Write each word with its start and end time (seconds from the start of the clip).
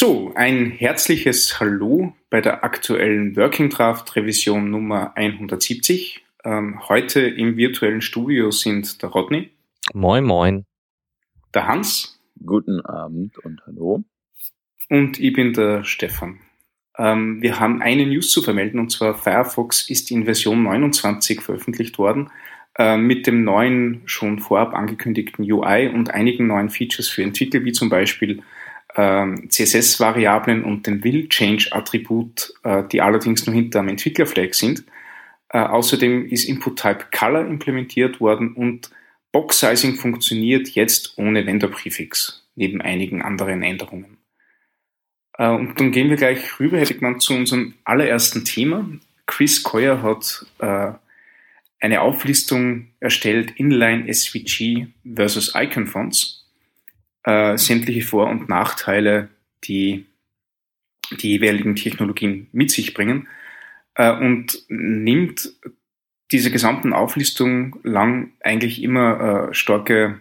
So, 0.00 0.30
ein 0.36 0.70
herzliches 0.70 1.58
Hallo 1.58 2.12
bei 2.30 2.40
der 2.40 2.62
aktuellen 2.62 3.34
Working 3.34 3.68
Draft 3.68 4.14
Revision 4.14 4.70
Nummer 4.70 5.10
170. 5.16 6.24
Ähm, 6.44 6.88
heute 6.88 7.22
im 7.22 7.56
virtuellen 7.56 8.00
Studio 8.00 8.52
sind 8.52 9.02
der 9.02 9.08
Rodney. 9.08 9.50
Moin, 9.94 10.22
moin. 10.22 10.66
Der 11.52 11.66
Hans. 11.66 12.20
Guten 12.46 12.80
Abend 12.82 13.38
und 13.38 13.60
hallo. 13.66 14.04
Und 14.88 15.18
ich 15.18 15.32
bin 15.32 15.52
der 15.52 15.82
Stefan. 15.82 16.38
Ähm, 16.96 17.42
wir 17.42 17.58
haben 17.58 17.82
eine 17.82 18.06
News 18.06 18.30
zu 18.30 18.40
vermelden 18.40 18.78
und 18.78 18.92
zwar 18.92 19.16
Firefox 19.16 19.90
ist 19.90 20.12
in 20.12 20.26
Version 20.26 20.62
29 20.62 21.40
veröffentlicht 21.40 21.98
worden 21.98 22.30
äh, 22.78 22.96
mit 22.96 23.26
dem 23.26 23.42
neuen, 23.42 24.02
schon 24.04 24.38
vorab 24.38 24.74
angekündigten 24.74 25.42
UI 25.50 25.88
und 25.88 26.14
einigen 26.14 26.46
neuen 26.46 26.70
Features 26.70 27.08
für 27.08 27.24
Entwickler, 27.24 27.64
wie 27.64 27.72
zum 27.72 27.88
Beispiel 27.88 28.34
ähm, 28.34 28.44
CSS-Variablen 28.94 30.64
und 30.64 30.86
dem 30.86 31.04
Will-Change-Attribut, 31.04 32.54
äh, 32.64 32.84
die 32.90 33.00
allerdings 33.00 33.46
nur 33.46 33.54
hinter 33.54 33.80
einem 33.80 33.90
Entwicklerflag 33.90 34.54
sind. 34.54 34.84
Äh, 35.50 35.58
außerdem 35.58 36.26
ist 36.26 36.44
Input-Type 36.44 37.06
Color 37.16 37.46
implementiert 37.46 38.20
worden 38.20 38.54
und 38.54 38.90
Box-Sizing 39.32 39.96
funktioniert 39.96 40.68
jetzt 40.70 41.16
ohne 41.16 41.46
Vendor-Prefix, 41.46 42.46
neben 42.56 42.80
einigen 42.80 43.22
anderen 43.22 43.62
Änderungen. 43.62 44.18
Äh, 45.34 45.48
und 45.48 45.78
dann 45.78 45.92
gehen 45.92 46.08
wir 46.08 46.16
gleich 46.16 46.58
rüber, 46.58 46.78
hätte 46.78 46.94
gemeint, 46.94 47.22
zu 47.22 47.34
unserem 47.34 47.74
allerersten 47.84 48.44
Thema. 48.44 48.88
Chris 49.26 49.62
Coyer 49.62 50.02
hat 50.02 50.46
eine 51.80 52.00
Auflistung 52.00 52.88
erstellt, 52.98 53.52
Inline 53.56 54.12
SVG 54.12 54.86
versus 55.04 55.52
Icon 55.54 55.86
Fonts 55.86 56.37
äh, 57.24 57.56
sämtliche 57.56 58.02
Vor- 58.02 58.28
und 58.28 58.48
Nachteile, 58.48 59.28
die 59.64 60.06
die 61.10 61.30
jeweiligen 61.30 61.74
Technologien 61.76 62.48
mit 62.52 62.70
sich 62.70 62.94
bringen 62.94 63.28
äh, 63.94 64.12
und 64.12 64.62
nimmt 64.68 65.52
diese 66.30 66.50
gesamten 66.50 66.92
Auflistung 66.92 67.80
lang 67.82 68.32
eigentlich 68.40 68.82
immer 68.82 69.48
äh, 69.50 69.54
starke, 69.54 70.20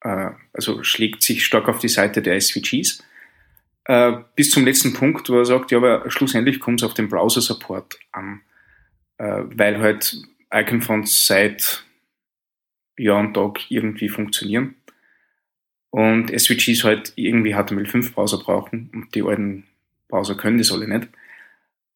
äh, 0.00 0.30
also 0.52 0.82
schlägt 0.82 1.22
sich 1.22 1.44
stark 1.44 1.68
auf 1.68 1.78
die 1.78 1.88
Seite 1.88 2.22
der 2.22 2.40
SVGs, 2.40 3.04
äh, 3.84 4.12
bis 4.34 4.50
zum 4.50 4.64
letzten 4.64 4.92
Punkt, 4.92 5.28
wo 5.28 5.38
er 5.38 5.44
sagt, 5.44 5.70
ja, 5.70 5.78
aber 5.78 6.10
schlussendlich 6.10 6.58
kommt 6.58 6.80
es 6.80 6.86
auf 6.86 6.94
den 6.94 7.08
Browser-Support 7.08 7.98
an, 8.10 8.40
äh, 9.18 9.42
weil 9.54 9.78
halt 9.78 10.16
Icon-Fonts 10.52 11.26
seit 11.26 11.84
Jahr 12.98 13.20
und 13.20 13.34
Tag 13.34 13.70
irgendwie 13.70 14.08
funktionieren 14.08 14.74
und 15.90 16.30
SVGs 16.30 16.84
halt 16.84 17.12
irgendwie 17.16 17.54
HTML5 17.54 18.12
Browser 18.12 18.38
brauchen 18.38 18.90
und 18.92 19.14
die 19.14 19.22
alten 19.22 19.64
Browser 20.08 20.34
können 20.34 20.58
das 20.58 20.72
alle 20.72 20.88
nicht. 20.88 21.08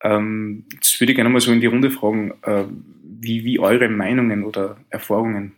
Ähm, 0.03 0.65
jetzt 0.73 1.01
würde 1.01 1.13
ich 1.13 1.17
gerne 1.17 1.31
mal 1.31 1.41
so 1.41 1.53
in 1.53 1.61
die 1.61 1.67
Runde 1.67 1.91
fragen, 1.91 2.35
äh, 2.43 2.65
wie, 3.03 3.45
wie 3.45 3.59
eure 3.61 3.89
Meinungen 3.89 4.45
oder 4.45 4.79
Erfahrungen 4.91 5.53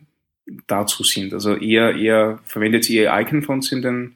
dazu 0.67 1.03
sind. 1.03 1.33
Also 1.33 1.55
eher, 1.55 1.95
eher, 1.95 2.39
verwendet 2.43 2.89
ihr 2.89 3.11
Icon-Fonts 3.11 3.71
in 3.71 3.81
den 3.81 4.15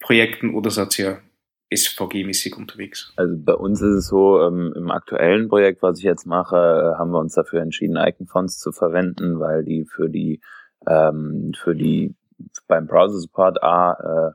Projekten 0.00 0.54
oder 0.54 0.70
seid 0.70 0.98
ihr 0.98 1.20
SVG-mäßig 1.72 2.56
unterwegs? 2.56 3.12
Also 3.16 3.34
bei 3.38 3.54
uns 3.54 3.80
ist 3.80 3.94
es 3.94 4.06
so, 4.08 4.42
ähm, 4.42 4.72
im 4.76 4.90
aktuellen 4.90 5.48
Projekt, 5.48 5.82
was 5.82 5.98
ich 5.98 6.04
jetzt 6.04 6.26
mache, 6.26 6.96
haben 6.98 7.12
wir 7.12 7.20
uns 7.20 7.34
dafür 7.34 7.62
entschieden, 7.62 7.96
Icon-Fonts 7.96 8.58
zu 8.58 8.72
verwenden, 8.72 9.38
weil 9.38 9.64
die 9.64 9.84
für 9.84 10.10
die 10.10 10.40
ähm, 10.86 11.52
für 11.62 11.74
die 11.74 12.14
beim 12.68 12.86
Browser 12.86 13.18
Support 13.18 13.62
A 13.62 14.32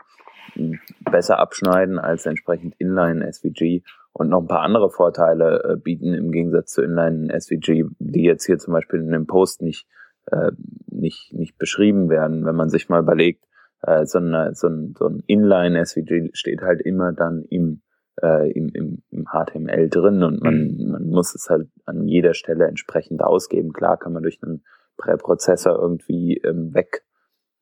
äh, 0.58 0.76
besser 1.12 1.40
abschneiden 1.40 2.00
als 2.00 2.26
entsprechend 2.26 2.76
Inline 2.78 3.32
SVG 3.32 3.84
und 4.14 4.30
noch 4.30 4.42
ein 4.42 4.48
paar 4.48 4.62
andere 4.62 4.90
Vorteile 4.90 5.64
äh, 5.64 5.76
bieten 5.78 6.14
im 6.14 6.32
Gegensatz 6.32 6.72
zu 6.72 6.82
Inline 6.82 7.38
SVG, 7.38 7.86
die 8.00 8.24
jetzt 8.24 8.46
hier 8.46 8.58
zum 8.58 8.74
Beispiel 8.74 9.02
in 9.02 9.12
dem 9.12 9.28
Post 9.28 9.62
nicht, 9.62 9.88
äh, 10.28 10.52
nicht, 10.88 11.34
nicht 11.34 11.58
beschrieben 11.58 12.10
werden. 12.10 12.46
Wenn 12.46 12.56
man 12.56 12.70
sich 12.70 12.88
mal 12.88 13.02
überlegt, 13.02 13.46
äh, 13.82 14.06
so, 14.06 14.20
eine, 14.20 14.54
so, 14.54 14.68
ein, 14.68 14.96
so 14.98 15.08
ein 15.08 15.24
Inline 15.28 15.86
SVG 15.86 16.30
steht 16.34 16.62
halt 16.62 16.82
immer 16.82 17.12
dann 17.12 17.44
im, 17.50 17.82
äh, 18.22 18.50
im, 18.52 18.70
im, 18.70 19.04
im 19.12 19.26
HTML 19.26 19.90
drin 19.90 20.24
und 20.24 20.42
man, 20.42 20.78
mhm. 20.78 20.92
man 20.92 21.08
muss 21.08 21.36
es 21.36 21.50
halt 21.50 21.68
an 21.86 22.08
jeder 22.08 22.34
Stelle 22.34 22.68
entsprechend 22.68 23.22
ausgeben. 23.22 23.74
Klar 23.74 23.98
kann 23.98 24.14
man 24.14 24.24
durch 24.24 24.40
einen 24.42 24.64
Präprozessor 24.98 25.78
irgendwie 25.78 26.38
ähm, 26.38 26.74
weg 26.74 27.05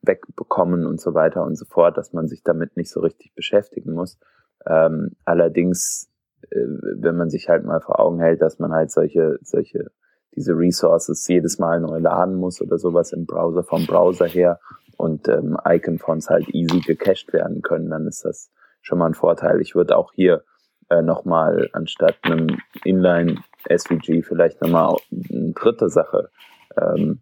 wegbekommen 0.03 0.85
und 0.85 1.01
so 1.01 1.13
weiter 1.13 1.43
und 1.43 1.55
so 1.55 1.65
fort, 1.65 1.97
dass 1.97 2.13
man 2.13 2.27
sich 2.27 2.43
damit 2.43 2.77
nicht 2.77 2.91
so 2.91 2.99
richtig 2.99 3.33
beschäftigen 3.35 3.93
muss. 3.93 4.19
Ähm, 4.65 5.15
allerdings, 5.25 6.09
äh, 6.51 6.57
wenn 6.57 7.17
man 7.17 7.29
sich 7.29 7.49
halt 7.49 7.65
mal 7.65 7.81
vor 7.81 7.99
Augen 7.99 8.19
hält, 8.19 8.41
dass 8.41 8.59
man 8.59 8.71
halt 8.71 8.91
solche, 8.91 9.39
solche, 9.41 9.91
diese 10.35 10.53
Resources 10.53 11.27
jedes 11.27 11.59
Mal 11.59 11.79
neu 11.79 11.99
laden 11.99 12.35
muss 12.35 12.61
oder 12.61 12.77
sowas 12.77 13.11
im 13.11 13.25
Browser 13.25 13.63
vom 13.63 13.85
Browser 13.85 14.25
her 14.25 14.59
und 14.97 15.27
ähm, 15.27 15.57
Icon-Fonts 15.65 16.29
halt 16.29 16.49
easy 16.49 16.79
gecached 16.79 17.33
werden 17.33 17.61
können, 17.61 17.89
dann 17.89 18.07
ist 18.07 18.25
das 18.25 18.51
schon 18.81 18.99
mal 18.99 19.07
ein 19.07 19.13
Vorteil. 19.13 19.61
Ich 19.61 19.75
würde 19.75 19.95
auch 19.97 20.11
hier 20.13 20.43
äh, 20.89 21.01
nochmal 21.01 21.69
anstatt 21.73 22.17
einem 22.23 22.57
Inline 22.83 23.37
SVG 23.69 24.23
vielleicht 24.23 24.61
nochmal 24.61 24.95
eine 25.11 25.53
dritte 25.53 25.89
Sache 25.89 26.29
ähm, 26.77 27.21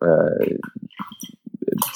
äh, 0.00 0.58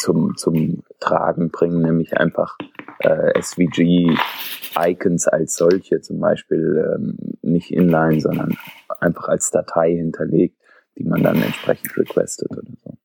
zum, 0.07 0.37
zum 0.37 0.85
Tragen 1.01 1.51
bringen, 1.51 1.83
nämlich 1.83 2.17
einfach 2.17 2.57
äh, 3.01 3.41
SVG-Icons 3.41 5.27
als 5.27 5.57
solche, 5.57 6.01
zum 6.01 6.21
Beispiel 6.21 6.95
ähm, 6.95 7.17
nicht 7.43 7.73
inline, 7.73 8.21
sondern 8.21 8.57
einfach 9.01 9.27
als 9.29 9.51
Datei 9.51 9.97
hinterlegt, 9.97 10.57
die 10.97 11.05
man 11.05 11.25
dann 11.25 11.43
entsprechend 11.43 11.97
requestet 11.97 12.51
oder 12.53 12.63
so. 12.85 12.97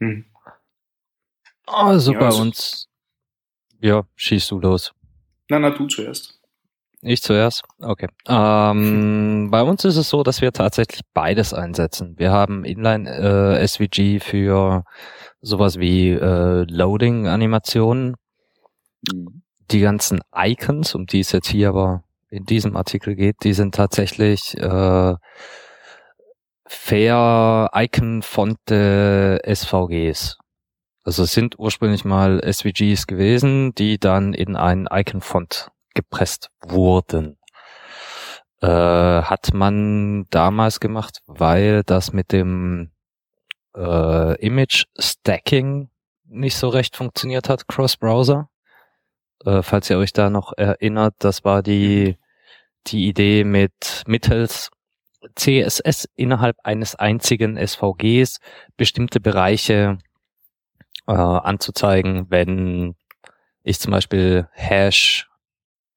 Hm. 0.00 0.26
Oh, 1.66 1.96
super. 1.98 2.20
Ja, 2.20 2.26
also, 2.26 2.42
und 2.42 2.86
ja, 3.80 4.04
schießt 4.16 4.50
du 4.50 4.60
los. 4.60 4.92
Na, 5.48 5.58
na, 5.58 5.70
du 5.70 5.86
zuerst. 5.86 6.39
Ich 7.02 7.22
zuerst? 7.22 7.62
Okay. 7.80 8.08
Ähm, 8.28 9.48
bei 9.50 9.62
uns 9.62 9.84
ist 9.84 9.96
es 9.96 10.10
so, 10.10 10.22
dass 10.22 10.42
wir 10.42 10.52
tatsächlich 10.52 11.00
beides 11.14 11.54
einsetzen. 11.54 12.14
Wir 12.18 12.30
haben 12.30 12.64
Inline 12.64 13.08
äh, 13.08 13.66
SVG 13.66 14.20
für 14.20 14.84
sowas 15.40 15.78
wie 15.78 16.10
äh, 16.10 16.64
Loading-Animationen. 16.68 18.16
Mhm. 19.10 19.42
Die 19.70 19.80
ganzen 19.80 20.20
Icons, 20.34 20.94
um 20.94 21.06
die 21.06 21.20
es 21.20 21.32
jetzt 21.32 21.48
hier 21.48 21.70
aber 21.70 22.02
in 22.28 22.44
diesem 22.44 22.76
Artikel 22.76 23.14
geht, 23.14 23.36
die 23.44 23.54
sind 23.54 23.74
tatsächlich 23.74 24.56
äh, 24.58 25.14
Fair 26.66 27.70
Icon 27.74 28.22
Fonte 28.22 29.40
SVGs. 29.46 30.36
Also 31.02 31.22
es 31.22 31.32
sind 31.32 31.58
ursprünglich 31.58 32.04
mal 32.04 32.40
SVGs 32.44 33.06
gewesen, 33.06 33.74
die 33.74 33.98
dann 33.98 34.34
in 34.34 34.54
einen 34.54 34.86
Icon 34.90 35.22
Font 35.22 35.70
gepresst 35.94 36.50
wurden. 36.60 37.38
Äh, 38.60 38.66
hat 38.66 39.54
man 39.54 40.26
damals 40.30 40.80
gemacht, 40.80 41.20
weil 41.26 41.82
das 41.84 42.12
mit 42.12 42.32
dem 42.32 42.90
äh, 43.74 44.38
Image 44.44 44.84
Stacking 44.98 45.90
nicht 46.24 46.56
so 46.56 46.68
recht 46.68 46.96
funktioniert 46.96 47.48
hat, 47.48 47.68
Cross-Browser. 47.68 48.50
Äh, 49.44 49.62
falls 49.62 49.88
ihr 49.88 49.98
euch 49.98 50.12
da 50.12 50.28
noch 50.30 50.52
erinnert, 50.56 51.14
das 51.18 51.44
war 51.44 51.62
die, 51.62 52.18
die 52.86 53.08
Idee 53.08 53.44
mit 53.44 54.04
mittels 54.06 54.70
CSS 55.34 56.08
innerhalb 56.16 56.56
eines 56.62 56.94
einzigen 56.94 57.56
SVGs 57.56 58.40
bestimmte 58.76 59.20
Bereiche 59.20 59.98
äh, 61.06 61.12
anzuzeigen, 61.12 62.26
wenn 62.30 62.94
ich 63.62 63.78
zum 63.80 63.92
Beispiel 63.92 64.48
Hash 64.52 65.29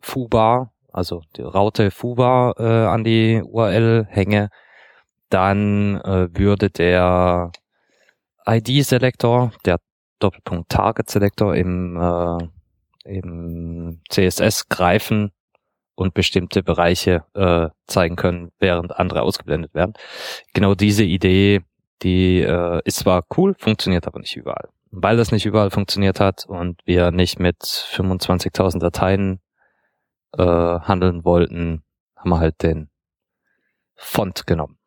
Fubar, 0.04 0.74
also 0.92 1.22
die 1.38 1.42
Raute 1.42 1.90
Fubar 1.90 2.60
äh, 2.60 2.86
an 2.86 3.04
die 3.04 3.42
URL 3.42 4.06
hänge, 4.10 4.50
dann 5.30 6.00
äh, 6.02 6.28
würde 6.38 6.70
der 6.70 7.52
ID-Selektor, 8.46 9.52
der 9.66 9.80
Doppelpunkt 10.20 10.70
Target-Selektor 10.70 11.56
im, 11.56 11.98
äh, 12.00 12.38
im 13.06 14.02
CSS 14.10 14.70
greifen 14.70 15.32
und 15.96 16.14
bestimmte 16.14 16.64
Bereiche 16.64 17.24
äh, 17.34 17.70
zeigen 17.88 18.16
können, 18.16 18.52
während 18.60 18.98
andere 18.98 19.22
ausgeblendet 19.22 19.74
werden. 19.74 19.94
Genau 20.54 20.76
diese 20.76 21.04
Idee, 21.04 21.62
die 22.02 22.42
äh, 22.42 22.82
ist 22.86 23.00
zwar 23.00 23.24
cool, 23.38 23.56
funktioniert 23.58 24.06
aber 24.06 24.20
nicht 24.20 24.36
überall. 24.36 24.70
Weil 24.92 25.18
das 25.18 25.32
nicht 25.32 25.46
überall 25.46 25.72
funktioniert 25.72 26.20
hat 26.20 26.46
und 26.46 26.82
wir 26.86 27.12
nicht 27.12 27.40
mit 27.40 27.62
25.000 27.64 28.80
Dateien 28.80 29.40
äh, 30.38 30.44
handeln 30.44 31.26
wollten, 31.26 31.84
haben 32.16 32.30
wir 32.30 32.40
halt 32.40 32.62
den 32.64 32.90
Font 33.96 34.48
genommen. 34.48 34.78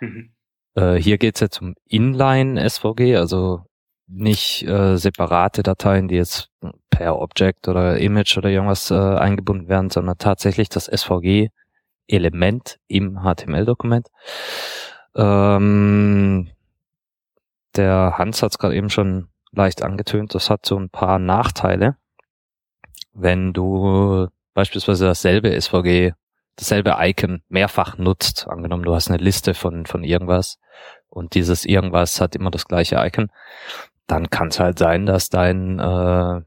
Mhm. 0.00 0.34
Äh, 0.74 0.94
hier 0.94 1.18
geht 1.18 1.36
es 1.36 1.40
jetzt 1.40 1.60
um 1.60 1.74
Inline 1.86 2.68
SVG, 2.68 3.16
also 3.16 3.64
nicht 4.06 4.66
äh, 4.66 4.96
separate 4.96 5.62
Dateien, 5.62 6.08
die 6.08 6.16
jetzt 6.16 6.50
per 6.90 7.18
Object 7.18 7.68
oder 7.68 7.98
Image 7.98 8.36
oder 8.36 8.50
irgendwas 8.50 8.90
äh, 8.90 8.94
eingebunden 8.94 9.68
werden, 9.68 9.90
sondern 9.90 10.18
tatsächlich 10.18 10.68
das 10.68 10.86
SVG-Element 10.86 12.78
im 12.86 13.20
HTML-Dokument. 13.22 14.08
Ähm, 15.16 16.50
der 17.76 18.14
Hans 18.18 18.42
hat 18.42 18.52
es 18.52 18.58
gerade 18.58 18.76
eben 18.76 18.90
schon 18.90 19.28
leicht 19.52 19.82
angetönt, 19.82 20.34
das 20.34 20.50
hat 20.50 20.66
so 20.66 20.78
ein 20.78 20.90
paar 20.90 21.18
Nachteile. 21.18 21.96
Wenn 23.14 23.52
du 23.52 24.28
beispielsweise 24.52 25.06
dasselbe 25.06 25.58
SVG, 25.60 26.12
dasselbe 26.56 26.96
Icon 26.98 27.42
mehrfach 27.48 27.96
nutzt, 27.96 28.46
angenommen 28.48 28.84
du 28.84 28.94
hast 28.94 29.08
eine 29.08 29.22
Liste 29.22 29.54
von, 29.54 29.86
von 29.86 30.04
irgendwas 30.04 30.58
und 31.08 31.34
dieses 31.34 31.64
irgendwas 31.64 32.20
hat 32.20 32.34
immer 32.34 32.50
das 32.50 32.66
gleiche 32.66 32.96
Icon, 32.96 33.30
dann 34.06 34.30
kann 34.30 34.48
es 34.48 34.60
halt 34.60 34.78
sein, 34.78 35.06
dass 35.06 35.28
dein 35.28 35.78
äh, 35.78 36.40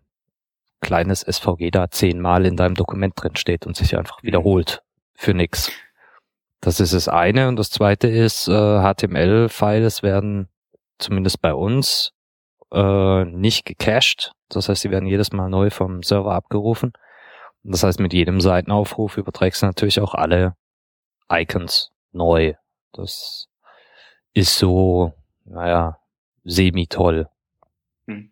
kleines 0.82 1.22
SVG 1.22 1.72
da 1.72 1.90
zehnmal 1.90 2.46
in 2.46 2.56
deinem 2.56 2.76
Dokument 2.76 3.14
drin 3.16 3.36
steht 3.36 3.66
und 3.66 3.76
sich 3.76 3.98
einfach 3.98 4.22
wiederholt 4.24 4.84
für 5.16 5.34
nix. 5.34 5.72
Das 6.62 6.80
ist 6.80 6.94
das 6.94 7.08
eine. 7.08 7.48
Und 7.48 7.58
das 7.58 7.70
zweite 7.70 8.08
ist, 8.08 8.48
äh, 8.48 8.82
HTML-Files 8.82 10.04
werden 10.04 10.50
zumindest 10.98 11.42
bei 11.42 11.54
uns 11.54 12.14
äh, 12.72 13.26
nicht 13.26 13.66
gecached. 13.66 14.34
Das 14.50 14.70
heißt, 14.70 14.82
sie 14.82 14.92
werden 14.92 15.08
jedes 15.08 15.32
Mal 15.32 15.50
neu 15.50 15.70
vom 15.70 16.04
Server 16.04 16.34
abgerufen. 16.34 16.94
Das 17.64 17.84
heißt, 17.84 18.00
mit 18.00 18.14
jedem 18.14 18.40
Seitenaufruf 18.40 19.18
überträgst 19.18 19.62
du 19.62 19.66
natürlich 19.66 20.00
auch 20.00 20.14
alle 20.14 20.56
Icons 21.30 21.92
neu. 22.12 22.54
Das 22.94 23.50
ist 24.34 24.58
so, 24.58 25.14
naja, 25.46 26.00
semi-toll. 26.44 27.28
Hm. 28.08 28.32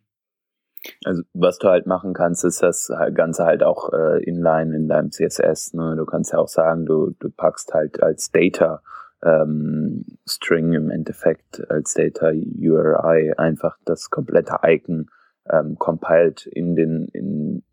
Also 1.03 1.23
was 1.33 1.57
du 1.57 1.67
halt 1.67 1.88
machen 1.88 2.13
kannst, 2.13 2.45
ist 2.45 2.61
das 2.61 2.91
Ganze 3.13 3.43
halt 3.45 3.63
auch 3.63 3.91
äh, 3.91 4.23
inline 4.23 4.75
in 4.75 4.88
deinem 4.88 5.11
CSS. 5.11 5.73
Ne? 5.73 5.95
Du 5.97 6.05
kannst 6.05 6.31
ja 6.31 6.39
auch 6.39 6.47
sagen, 6.47 6.85
du, 6.85 7.15
du 7.19 7.29
packst 7.29 7.73
halt 7.73 8.01
als 8.01 8.31
Data 8.31 8.81
ähm, 9.23 10.06
String 10.27 10.73
im 10.73 10.89
Endeffekt 10.89 11.69
als 11.69 11.94
Data 11.94 12.31
URI 12.31 13.33
einfach 13.38 13.77
das 13.85 14.09
komplette 14.09 14.59
Icon 14.63 15.09
ähm, 15.50 15.77
compiled 15.77 16.45
in 16.45 16.75
den 16.75 17.06
in, 17.13 17.63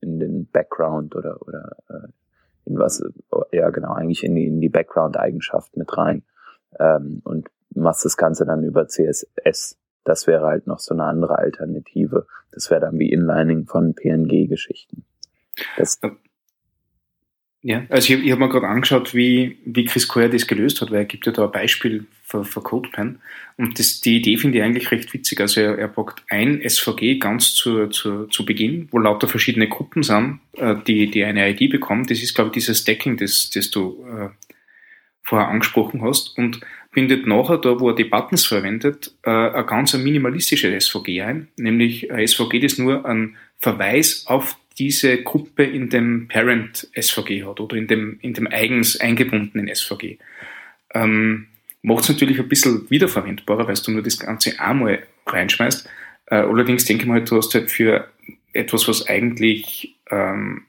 in 0.00 0.18
den 0.18 0.46
Background 0.46 1.14
oder 1.16 1.40
oder 1.42 1.76
äh, 1.88 2.08
in 2.64 2.78
was 2.78 3.02
ja 3.52 3.70
genau 3.70 3.92
eigentlich 3.92 4.24
in 4.24 4.34
die 4.34 4.46
in 4.46 4.60
die 4.60 4.68
Background 4.68 5.16
Eigenschaft 5.16 5.76
mit 5.76 5.96
rein 5.96 6.22
ähm, 6.78 7.20
und 7.24 7.48
machst 7.74 8.04
das 8.04 8.16
Ganze 8.16 8.44
dann 8.44 8.64
über 8.64 8.86
CSS. 8.88 9.78
Das 10.04 10.26
wäre 10.26 10.46
halt 10.46 10.66
noch 10.66 10.78
so 10.78 10.94
eine 10.94 11.04
andere 11.04 11.38
Alternative. 11.38 12.26
Das 12.50 12.70
wäre 12.70 12.80
dann 12.80 12.98
wie 12.98 13.12
Inlining 13.12 13.66
von 13.66 13.94
PNG-Geschichten. 13.94 15.04
Das, 15.76 16.00
ja, 17.62 17.84
also 17.88 18.14
ich, 18.14 18.24
ich 18.24 18.30
habe 18.30 18.40
mir 18.40 18.48
gerade 18.48 18.68
angeschaut, 18.68 19.14
wie, 19.14 19.58
wie 19.64 19.84
Chris 19.84 20.06
Coyer 20.06 20.28
das 20.28 20.46
gelöst 20.46 20.80
hat, 20.80 20.90
weil 20.90 20.98
er 20.98 21.04
gibt 21.06 21.26
ja 21.26 21.32
da 21.32 21.46
ein 21.46 21.50
Beispiel 21.50 22.06
für, 22.22 22.44
für 22.44 22.62
CodePen. 22.62 23.20
Und 23.56 23.78
das, 23.78 24.00
die 24.00 24.16
Idee 24.18 24.36
finde 24.36 24.58
ich 24.58 24.64
eigentlich 24.64 24.90
recht 24.92 25.12
witzig. 25.12 25.40
Also 25.40 25.60
er, 25.60 25.76
er 25.76 25.88
packt 25.88 26.22
ein 26.28 26.62
SVG 26.66 27.18
ganz 27.18 27.54
zu, 27.54 27.88
zu, 27.88 28.26
zu 28.26 28.44
Beginn, 28.44 28.88
wo 28.92 28.98
lauter 28.98 29.26
verschiedene 29.26 29.68
Gruppen 29.68 30.04
sind, 30.04 30.38
äh, 30.56 30.76
die, 30.86 31.10
die 31.10 31.24
eine 31.24 31.50
ID 31.50 31.70
bekommen. 31.70 32.06
Das 32.06 32.22
ist, 32.22 32.34
glaube 32.34 32.48
ich, 32.48 32.54
dieses 32.54 32.78
Stacking, 32.78 33.16
das, 33.16 33.50
das 33.50 33.70
du 33.72 34.04
äh, 34.06 34.28
vorher 35.22 35.48
angesprochen 35.48 36.02
hast. 36.02 36.38
Und 36.38 36.60
bindet 36.92 37.26
nachher, 37.26 37.58
da 37.58 37.80
wo 37.80 37.90
er 37.90 37.96
die 37.96 38.04
Buttons 38.04 38.46
verwendet, 38.46 39.14
äh, 39.24 39.30
ein 39.30 39.66
ganz 39.66 39.94
minimalistisches 39.94 40.86
SVG 40.86 41.22
ein, 41.22 41.48
nämlich 41.56 42.12
ein 42.12 42.26
SVG, 42.26 42.60
das 42.60 42.78
nur 42.78 43.04
einen 43.04 43.36
Verweis 43.58 44.24
auf 44.26 44.56
diese 44.78 45.22
Gruppe 45.22 45.64
in 45.64 45.88
dem 45.90 46.28
Parent 46.28 46.88
SVG 46.94 47.44
hat 47.44 47.60
oder 47.60 47.76
in 47.76 47.86
dem, 47.88 48.18
in 48.20 48.34
dem 48.34 48.46
eigens 48.46 49.00
eingebundenen 49.00 49.74
SVG. 49.74 50.18
Ähm, 50.94 51.48
Macht 51.82 52.02
es 52.02 52.08
natürlich 52.08 52.40
ein 52.40 52.48
bisschen 52.48 52.90
wiederverwendbarer, 52.90 53.68
weil 53.68 53.74
du 53.74 53.92
nur 53.92 54.02
das 54.02 54.18
Ganze 54.18 54.58
einmal 54.58 55.06
reinschmeißt. 55.26 55.88
Äh, 56.26 56.36
allerdings 56.36 56.84
denke 56.84 57.04
ich 57.04 57.08
mal, 57.08 57.22
du 57.24 57.36
hast 57.36 57.54
halt 57.54 57.70
für 57.70 58.08
etwas, 58.52 58.88
was 58.88 59.06
eigentlich, 59.06 59.94
ähm, 60.10 60.64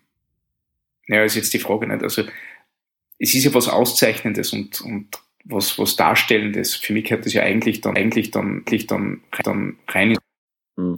naja, 1.07 1.23
ist 1.23 1.35
jetzt 1.35 1.53
die 1.53 1.59
Frage 1.59 1.87
nicht, 1.87 2.03
also 2.03 2.23
es 3.17 3.33
ist 3.33 3.43
ja 3.43 3.53
was 3.53 3.67
Auszeichnendes 3.67 4.53
und, 4.53 4.81
und 4.81 5.07
was, 5.43 5.79
was 5.79 5.95
Darstellendes. 5.95 6.75
Für 6.75 6.93
mich 6.93 7.05
gehört 7.05 7.25
das 7.25 7.33
ja 7.33 7.41
eigentlich 7.41 7.81
dann, 7.81 7.97
eigentlich 7.97 8.31
dann, 8.31 8.59
eigentlich 8.59 8.87
dann, 8.87 9.21
dann 9.43 9.77
rein. 9.87 10.15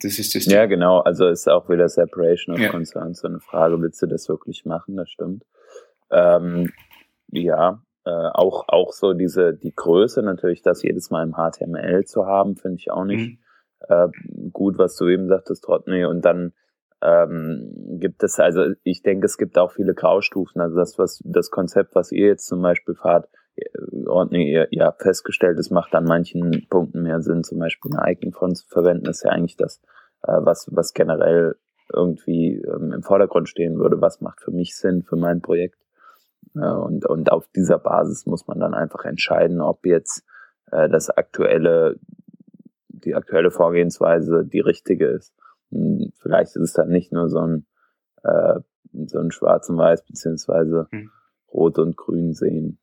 Das 0.02 0.20
ist 0.20 0.36
das. 0.36 0.46
Ja, 0.46 0.66
genau. 0.66 1.00
Also 1.00 1.28
ist 1.28 1.48
auch 1.50 1.70
wieder 1.70 1.88
Separation 1.90 2.56
of 2.56 2.62
ja. 2.62 2.70
Concerns 2.70 3.20
so 3.22 3.28
eine 3.28 3.40
Frage, 3.40 3.82
willst 3.82 4.02
du 4.02 4.08
das 4.08 4.28
wirklich 4.30 4.66
machen? 4.66 4.96
Das 4.98 5.10
stimmt. 5.10 5.44
Ähm, 6.10 6.72
ja, 7.30 7.82
äh, 8.06 8.10
auch, 8.10 8.66
auch 8.68 8.92
so 8.94 9.14
diese, 9.14 9.54
die 9.54 9.74
Größe 9.74 10.22
natürlich, 10.22 10.62
das 10.62 10.84
jedes 10.84 11.10
Mal 11.10 11.24
im 11.24 11.34
HTML 11.34 12.04
zu 12.06 12.26
haben, 12.26 12.56
finde 12.56 12.78
ich 12.80 12.92
auch 12.92 13.06
nicht 13.06 13.30
mhm. 13.30 13.38
äh, 13.88 14.08
gut, 14.52 14.78
was 14.78 14.96
du 14.98 15.08
eben 15.08 15.28
sagtest, 15.28 15.64
Trotney. 15.64 16.06
Und 16.06 16.26
dann 16.26 16.54
ähm, 17.02 17.98
gibt 18.00 18.24
es, 18.24 18.40
also 18.40 18.66
ich 18.84 19.02
denke, 19.02 19.26
es 19.26 19.38
gibt 19.38 19.58
auch 19.58 19.72
viele 19.72 19.94
Graustufen. 19.94 20.62
Also 20.62 20.76
das, 20.76 20.98
was, 21.00 21.22
das 21.26 21.50
Konzept, 21.50 21.96
was 21.96 22.12
ihr 22.12 22.28
jetzt 22.28 22.48
zum 22.48 22.62
Beispiel 22.62 22.96
fahrt, 22.96 23.28
Ordnung, 24.08 24.42
habt 24.80 25.02
festgestellt, 25.02 25.60
es 25.60 25.70
macht 25.70 25.94
an 25.96 26.06
manchen 26.06 26.68
Punkten 26.70 27.04
mehr 27.04 27.22
Sinn, 27.22 27.44
zum 27.44 27.60
Beispiel 27.60 27.92
eine 27.96 28.12
Icon-Font 28.12 28.58
zu 28.58 28.68
verwenden, 28.68 29.06
das 29.06 29.18
ist 29.18 29.24
ja 29.24 29.32
eigentlich 29.32 29.58
das, 29.58 29.82
äh, 30.24 30.38
was, 30.40 30.70
was 30.72 30.94
generell 30.94 31.56
irgendwie 31.94 32.62
ähm, 32.62 32.94
im 32.94 33.04
Vordergrund 33.04 33.50
stehen 33.50 33.78
würde, 33.78 34.02
was 34.02 34.22
macht 34.22 34.42
für 34.42 34.52
mich 34.52 34.76
Sinn 34.78 35.04
für 35.04 35.18
mein 35.18 35.42
Projekt. 35.42 35.78
Äh, 36.56 36.72
und, 36.72 37.06
und 37.06 37.32
auf 37.32 37.48
dieser 37.56 37.80
Basis 37.80 38.26
muss 38.26 38.48
man 38.48 38.60
dann 38.60 38.74
einfach 38.74 39.06
entscheiden, 39.06 39.62
ob 39.62 39.86
jetzt 39.86 40.24
äh, 40.72 40.90
das 40.90 41.10
aktuelle, 41.10 42.00
die 42.88 43.16
aktuelle 43.16 43.52
Vorgehensweise 43.52 44.46
die 44.46 44.62
richtige 44.62 45.08
ist. 45.08 45.34
Hm, 45.72 46.12
vielleicht 46.20 46.56
ist 46.56 46.64
es 46.64 46.74
dann 46.74 46.90
nicht 46.90 47.12
nur 47.12 47.30
so 47.30 47.40
ein, 47.40 47.66
so 49.08 49.18
ein 49.18 49.32
Schwarz 49.32 49.68
und 49.68 49.78
Weiß 49.78 50.06
beziehungsweise 50.06 50.88
hm. 50.92 51.10
Rot 51.52 51.80
und 51.80 51.98
Grün 51.98 52.34
sehen 52.34 52.81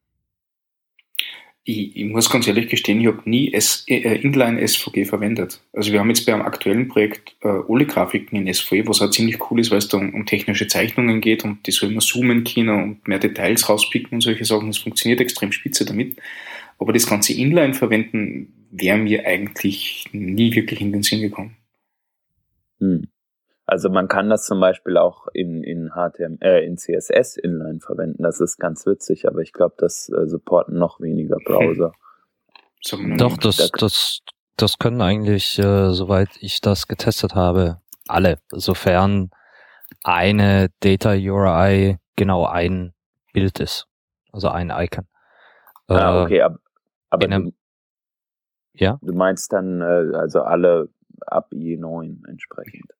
ich, 1.68 1.96
ich 1.96 2.04
muss 2.06 2.30
ganz 2.30 2.46
ehrlich 2.46 2.68
gestehen, 2.68 2.98
ich 3.00 3.08
habe 3.08 3.28
nie 3.28 3.52
S, 3.52 3.84
äh, 3.88 4.20
Inline 4.22 4.66
SVG 4.66 5.04
verwendet. 5.04 5.60
Also 5.74 5.92
wir 5.92 6.00
haben 6.00 6.08
jetzt 6.08 6.24
bei 6.24 6.32
einem 6.32 6.46
aktuellen 6.46 6.88
Projekt 6.88 7.36
äh, 7.42 7.48
alle 7.48 7.84
Grafiken 7.84 8.38
in 8.38 8.52
SVG, 8.52 8.88
was 8.88 9.02
auch 9.02 9.10
ziemlich 9.10 9.38
cool 9.50 9.60
ist, 9.60 9.70
weil 9.70 9.78
es 9.78 9.88
da 9.88 9.98
um, 9.98 10.14
um, 10.14 10.24
technische 10.24 10.66
Zeichnungen 10.66 11.20
geht 11.20 11.44
und 11.44 11.66
die 11.66 11.70
soll 11.70 11.90
man 11.90 12.00
zoomen 12.00 12.44
können 12.44 12.70
und 12.70 13.06
mehr 13.06 13.18
Details 13.18 13.68
rauspicken 13.68 14.14
und 14.14 14.20
solche 14.22 14.46
Sachen. 14.46 14.68
Das 14.68 14.78
funktioniert 14.78 15.20
extrem 15.20 15.52
spitze 15.52 15.84
damit. 15.84 16.16
Aber 16.78 16.94
das 16.94 17.06
ganze 17.06 17.34
Inline 17.34 17.74
verwenden 17.74 18.66
wäre 18.70 18.96
mir 18.96 19.26
eigentlich 19.26 20.06
nie 20.12 20.54
wirklich 20.54 20.80
in 20.80 20.92
den 20.92 21.02
Sinn 21.02 21.20
gekommen. 21.20 21.56
Hm. 22.80 23.07
Also 23.68 23.90
man 23.90 24.08
kann 24.08 24.30
das 24.30 24.46
zum 24.46 24.60
Beispiel 24.60 24.96
auch 24.96 25.26
in, 25.34 25.62
in 25.62 25.90
HTML, 25.90 26.38
äh, 26.40 26.64
in 26.64 26.78
CSS 26.78 27.36
Inline 27.36 27.80
verwenden. 27.80 28.22
Das 28.22 28.40
ist 28.40 28.56
ganz 28.56 28.86
witzig, 28.86 29.28
aber 29.28 29.40
ich 29.40 29.52
glaube, 29.52 29.74
das 29.76 30.08
äh, 30.08 30.26
supporten 30.26 30.78
noch 30.78 31.02
weniger 31.02 31.36
Browser. 31.44 31.92
Doch, 33.18 33.36
das, 33.36 33.70
das, 33.78 34.20
das 34.56 34.78
können 34.78 35.02
eigentlich, 35.02 35.58
äh, 35.58 35.90
soweit 35.90 36.30
ich 36.40 36.62
das 36.62 36.88
getestet 36.88 37.34
habe, 37.34 37.76
alle, 38.06 38.38
sofern 38.48 39.32
eine 40.02 40.70
Data 40.80 41.10
URI 41.10 41.98
genau 42.16 42.46
ein 42.46 42.94
Bild 43.34 43.60
ist. 43.60 43.86
Also 44.32 44.48
ein 44.48 44.70
Icon. 44.70 45.06
Ah, 45.88 46.22
okay, 46.22 46.40
aber, 46.40 46.58
aber 47.10 47.26
einem, 47.26 47.44
du, 47.44 47.52
ja? 48.72 48.98
du 49.02 49.12
meinst 49.12 49.52
dann 49.52 49.82
äh, 49.82 50.16
also 50.16 50.40
alle 50.40 50.88
ab 51.26 51.50
IE9 51.52 52.26
entsprechend. 52.26 52.94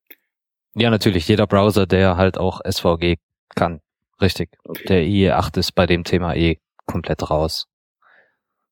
Ja, 0.75 0.89
natürlich. 0.89 1.27
Jeder 1.27 1.47
Browser, 1.47 1.85
der 1.85 2.17
halt 2.17 2.37
auch 2.37 2.61
SVG 2.69 3.17
kann. 3.55 3.81
Richtig. 4.21 4.57
Okay. 4.63 4.85
Der 4.87 5.03
IE8 5.03 5.57
ist 5.57 5.71
bei 5.73 5.85
dem 5.85 6.03
Thema 6.03 6.35
eh 6.35 6.59
komplett 6.85 7.29
raus. 7.29 7.67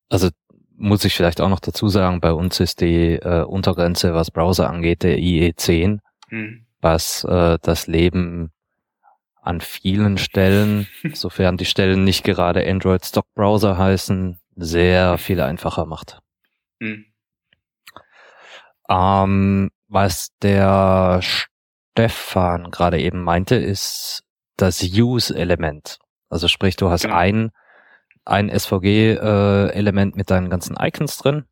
Also 0.09 0.29
muss 0.75 1.05
ich 1.05 1.15
vielleicht 1.15 1.41
auch 1.41 1.49
noch 1.49 1.59
dazu 1.59 1.87
sagen, 1.89 2.21
bei 2.21 2.31
uns 2.31 2.59
ist 2.59 2.81
die 2.81 3.13
äh, 3.13 3.43
Untergrenze, 3.43 4.13
was 4.13 4.31
Browser 4.31 4.69
angeht, 4.69 5.03
der 5.03 5.17
IE10, 5.17 5.99
hm. 6.29 6.65
was 6.81 7.23
äh, 7.23 7.57
das 7.61 7.87
Leben 7.87 8.51
an 9.41 9.61
vielen 9.61 10.17
Stellen, 10.17 10.87
sofern 11.13 11.57
die 11.57 11.65
Stellen 11.65 12.03
nicht 12.03 12.23
gerade 12.23 12.69
Android 12.69 13.05
Stock 13.05 13.25
Browser 13.33 13.77
heißen, 13.77 14.39
sehr 14.55 15.17
viel 15.17 15.41
einfacher 15.41 15.85
macht. 15.85 16.19
Hm. 16.79 17.05
Ähm, 18.89 19.71
was 19.87 20.29
der 20.41 21.21
Stefan 21.97 22.69
gerade 22.69 23.01
eben 23.01 23.23
meinte, 23.23 23.55
ist 23.55 24.21
das 24.55 24.83
Use-Element. 24.83 25.97
Also 26.29 26.47
sprich, 26.47 26.75
du 26.75 26.91
hast 26.91 27.03
genau. 27.03 27.15
ein, 27.15 27.49
ein 28.23 28.49
SVG-Element 28.49 30.13
äh, 30.13 30.17
mit 30.17 30.29
deinen 30.29 30.51
ganzen 30.51 30.77
Icons 30.79 31.17
drin 31.17 31.45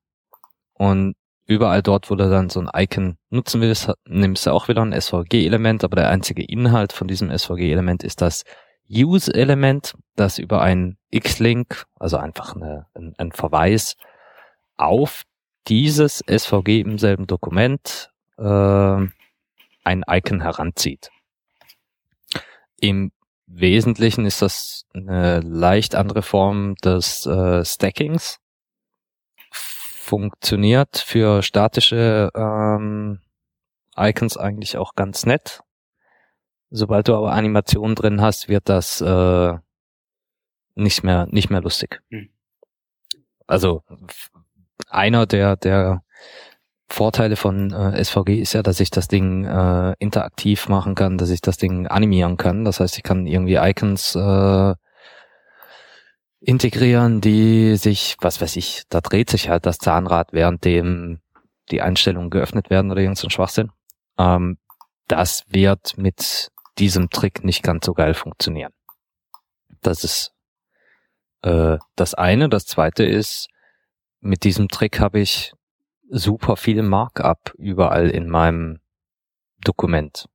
und 0.74 1.16
überall 1.48 1.82
dort, 1.82 2.12
wo 2.12 2.16
du 2.16 2.30
dann 2.30 2.52
so 2.52 2.60
ein 2.60 2.70
Icon 2.76 3.18
nutzen 3.32 3.60
willst, 3.60 3.92
nimmst 4.08 4.46
du 4.46 4.52
auch 4.52 4.68
wieder 4.68 4.84
ein 4.84 4.94
SVG-Element, 4.94 5.84
aber 5.84 5.96
der 5.96 6.10
einzige 6.10 6.44
Inhalt 6.44 6.94
von 6.94 7.08
diesem 7.08 7.36
SVG-Element 7.36 8.04
ist 8.04 8.22
das 8.22 8.44
Use-Element, 8.88 9.96
das 10.16 10.38
über 10.38 10.62
ein 10.62 10.98
X-Link, 11.10 11.86
also 12.00 12.18
einfach 12.18 12.56
eine, 12.56 12.86
ein, 12.94 13.16
ein 13.18 13.32
Verweis 13.32 13.96
auf 14.78 15.24
dieses 15.68 16.24
SVG 16.28 16.82
im 16.82 17.00
selben 17.00 17.26
Dokument 17.26 18.12
äh, 18.38 19.08
ein 19.86 20.04
Icon 20.08 20.42
heranzieht. 20.42 21.10
Im 22.78 23.12
Wesentlichen 23.48 24.26
ist 24.26 24.42
das 24.42 24.86
eine 24.94 25.40
leicht 25.40 25.96
andere 25.96 26.22
Form 26.22 26.76
des 26.84 27.26
äh, 27.26 27.64
Stackings. 27.64 28.40
Funktioniert 29.52 30.98
für 30.98 31.42
statische 31.42 32.30
ähm, 32.36 33.22
Icons 33.98 34.38
eigentlich 34.38 34.78
auch 34.78 34.96
ganz 34.96 35.26
nett. 35.26 35.62
Sobald 36.70 37.08
du 37.08 37.16
aber 37.16 37.32
Animationen 37.32 37.96
drin 37.96 38.22
hast, 38.22 38.50
wird 38.50 38.68
das 38.68 39.00
äh, 39.02 39.54
nicht 40.76 41.04
mehr 41.04 41.28
nicht 41.30 41.50
mehr 41.50 41.62
lustig. 41.62 42.02
Hm. 42.10 42.30
Also 43.48 43.84
einer 44.90 45.26
der 45.26 45.56
der 45.56 46.04
Vorteile 46.88 47.36
von 47.36 47.72
äh, 47.74 48.04
SVG 48.04 48.40
ist 48.40 48.54
ja, 48.54 48.62
dass 48.62 48.80
ich 48.80 48.92
das 48.92 49.08
Ding 49.08 49.46
äh, 49.46 49.94
interaktiv 50.00 50.70
machen 50.70 50.96
kann, 50.96 51.18
dass 51.18 51.30
ich 51.30 51.42
das 51.42 51.58
Ding 51.58 51.88
animieren 51.88 52.38
kann. 52.38 52.64
Das 52.64 52.80
heißt, 52.80 52.98
ich 52.98 53.04
kann 53.04 53.26
irgendwie 53.26 53.56
Icons 53.56 54.16
äh, 54.16 54.76
integrieren, 56.40 57.22
die 57.22 57.76
sich, 57.76 58.18
was 58.22 58.40
weiß 58.40 58.56
ich, 58.56 58.84
da 58.90 59.02
dreht 59.02 59.32
sich 59.32 59.50
halt 59.50 59.66
das 59.66 59.80
Zahnrad, 59.80 60.32
währenddem 60.32 61.22
die 61.72 61.82
Einstellungen 61.82 62.30
geöffnet 62.30 62.70
werden 62.70 62.92
oder 62.92 63.02
irgendein 63.02 63.32
Schwachsinn. 63.32 63.72
Ähm, 64.20 64.58
das 65.08 65.44
wird 65.48 65.98
mit 65.98 66.52
diesem 66.78 67.10
Trick 67.10 67.44
nicht 67.44 67.64
ganz 67.64 67.86
so 67.86 67.94
geil 67.94 68.14
funktionieren. 68.14 68.74
Das 69.82 70.04
ist 70.04 70.34
äh, 71.42 71.78
das 71.96 72.14
eine. 72.14 72.50
Das 72.50 72.66
zweite 72.66 73.04
ist, 73.04 73.48
mit 74.20 74.44
diesem 74.44 74.68
Trick 74.68 75.00
habe 75.00 75.20
ich 75.20 75.54
super 76.10 76.56
viel 76.56 76.82
Markup 76.84 77.54
überall 77.58 78.10
in 78.10 78.30
meinem 78.30 78.80
Dokument. 79.64 80.28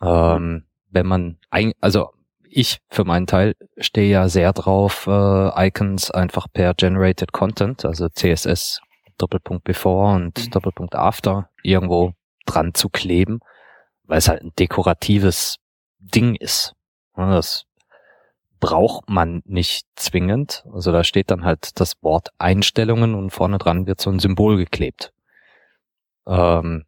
Ähm, 0.00 0.66
wenn 0.90 1.06
man, 1.06 1.38
ein, 1.50 1.72
also 1.80 2.10
ich 2.42 2.80
für 2.90 3.04
meinen 3.04 3.26
Teil 3.26 3.54
stehe 3.78 4.10
ja 4.10 4.28
sehr 4.28 4.52
drauf, 4.52 5.06
äh, 5.06 5.68
Icons 5.68 6.10
einfach 6.10 6.46
per 6.52 6.74
Generated 6.74 7.32
Content, 7.32 7.84
also 7.84 8.08
CSS 8.08 8.80
Doppelpunkt 9.18 9.64
Before 9.64 10.14
und 10.14 10.46
mhm. 10.46 10.50
Doppelpunkt 10.50 10.94
After 10.94 11.50
irgendwo 11.62 12.14
dran 12.46 12.74
zu 12.74 12.88
kleben, 12.88 13.40
weil 14.04 14.18
es 14.18 14.28
halt 14.28 14.42
ein 14.42 14.52
dekoratives 14.58 15.58
Ding 15.98 16.34
ist. 16.34 16.74
Das 17.14 17.66
braucht 18.60 19.08
man 19.08 19.42
nicht 19.46 19.86
zwingend. 19.96 20.64
Also 20.72 20.92
da 20.92 21.02
steht 21.02 21.30
dann 21.30 21.44
halt 21.44 21.80
das 21.80 22.02
Wort 22.02 22.28
Einstellungen 22.38 23.14
und 23.14 23.30
vorne 23.30 23.58
dran 23.58 23.86
wird 23.86 24.00
so 24.00 24.10
ein 24.10 24.18
Symbol 24.18 24.56
geklebt. 24.56 25.12
Ähm, 26.26 26.84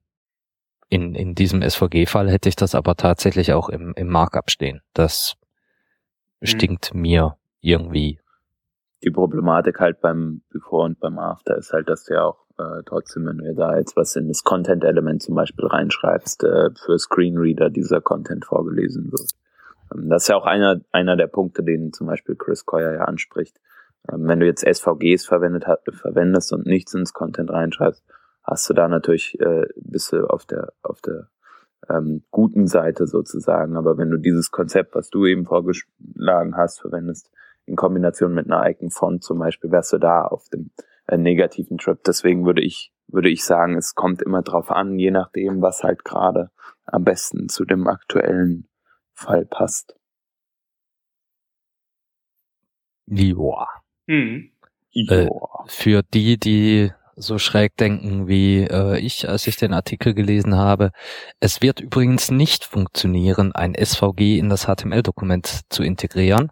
in, 0.88 1.14
in 1.14 1.34
diesem 1.34 1.62
SVG-Fall 1.62 2.30
hätte 2.30 2.50
ich 2.50 2.56
das 2.56 2.74
aber 2.74 2.94
tatsächlich 2.96 3.54
auch 3.54 3.70
im, 3.70 3.94
im 3.96 4.08
Markup 4.08 4.50
stehen. 4.50 4.82
Das 4.92 5.34
mhm. 6.40 6.46
stinkt 6.46 6.94
mir 6.94 7.36
irgendwie. 7.62 8.20
Die 9.02 9.10
Problematik 9.10 9.80
halt 9.80 10.00
beim 10.00 10.42
Before 10.50 10.84
und 10.84 11.00
beim 11.00 11.18
After 11.18 11.56
ist 11.56 11.72
halt, 11.72 11.88
dass 11.88 12.04
du 12.04 12.14
ja 12.14 12.24
auch 12.24 12.44
äh, 12.58 12.82
trotzdem, 12.84 13.26
wenn 13.26 13.38
du 13.38 13.54
da 13.54 13.76
jetzt 13.78 13.96
was 13.96 14.14
in 14.16 14.28
das 14.28 14.44
Content-Element 14.44 15.22
zum 15.22 15.34
Beispiel 15.34 15.66
reinschreibst, 15.66 16.44
äh, 16.44 16.70
für 16.84 16.98
Screenreader 16.98 17.70
dieser 17.70 18.00
Content 18.00 18.44
vorgelesen 18.44 19.10
wird. 19.10 19.32
Ähm, 19.94 20.08
das 20.08 20.24
ist 20.24 20.28
ja 20.28 20.36
auch 20.36 20.46
einer, 20.46 20.80
einer 20.92 21.16
der 21.16 21.26
Punkte, 21.26 21.62
den 21.62 21.92
zum 21.92 22.06
Beispiel 22.06 22.36
Chris 22.36 22.66
Coyer 22.66 22.94
ja 22.94 23.04
anspricht. 23.04 23.60
Ähm, 24.10 24.26
wenn 24.26 24.40
du 24.40 24.46
jetzt 24.46 24.66
SVGs 24.66 25.26
verwendet, 25.26 25.64
verwendest 25.92 26.52
und 26.52 26.66
nichts 26.66 26.94
ins 26.94 27.12
Content 27.12 27.50
reinschreibst, 27.50 28.04
hast 28.42 28.68
du 28.68 28.74
da 28.74 28.88
natürlich, 28.88 29.38
äh, 29.40 29.66
bist 29.76 30.12
du 30.12 30.26
auf 30.26 30.44
der, 30.46 30.72
auf 30.82 31.00
der 31.00 31.28
ähm, 31.88 32.22
guten 32.30 32.66
Seite 32.66 33.06
sozusagen. 33.06 33.76
Aber 33.76 33.98
wenn 33.98 34.10
du 34.10 34.18
dieses 34.18 34.50
Konzept, 34.50 34.94
was 34.94 35.10
du 35.10 35.26
eben 35.26 35.44
vorgeschlagen 35.44 36.56
hast, 36.56 36.80
verwendest, 36.80 37.30
in 37.64 37.76
Kombination 37.76 38.34
mit 38.34 38.50
einer 38.50 38.68
Icon 38.68 38.90
Font 38.90 39.22
zum 39.22 39.38
Beispiel, 39.38 39.70
wärst 39.70 39.92
du 39.92 39.98
da 39.98 40.22
auf 40.22 40.48
dem 40.48 40.70
äh, 41.06 41.16
negativen 41.16 41.78
Trip. 41.78 42.02
Deswegen 42.04 42.44
würde 42.44 42.62
ich, 42.62 42.92
würde 43.06 43.30
ich 43.30 43.44
sagen, 43.44 43.76
es 43.76 43.94
kommt 43.94 44.22
immer 44.22 44.42
drauf 44.42 44.70
an, 44.70 44.98
je 44.98 45.10
nachdem, 45.10 45.62
was 45.62 45.84
halt 45.84 46.04
gerade 46.04 46.50
am 46.84 47.04
besten 47.04 47.48
zu 47.48 47.64
dem 47.64 47.86
aktuellen 47.86 48.68
Fall 49.22 49.46
passt. 49.46 49.94
Joa. 53.06 53.68
Mhm. 54.06 54.52
Äh, 54.94 55.28
für 55.66 56.02
die, 56.02 56.38
die 56.38 56.92
so 57.16 57.38
schräg 57.38 57.76
denken 57.76 58.26
wie 58.26 58.62
äh, 58.64 58.98
ich, 58.98 59.28
als 59.28 59.46
ich 59.46 59.56
den 59.56 59.74
Artikel 59.74 60.14
gelesen 60.14 60.56
habe. 60.56 60.90
Es 61.40 61.62
wird 61.62 61.80
übrigens 61.80 62.30
nicht 62.30 62.64
funktionieren, 62.64 63.52
ein 63.54 63.74
SVG 63.74 64.38
in 64.38 64.48
das 64.48 64.66
HTML-Dokument 64.66 65.62
zu 65.68 65.82
integrieren, 65.82 66.50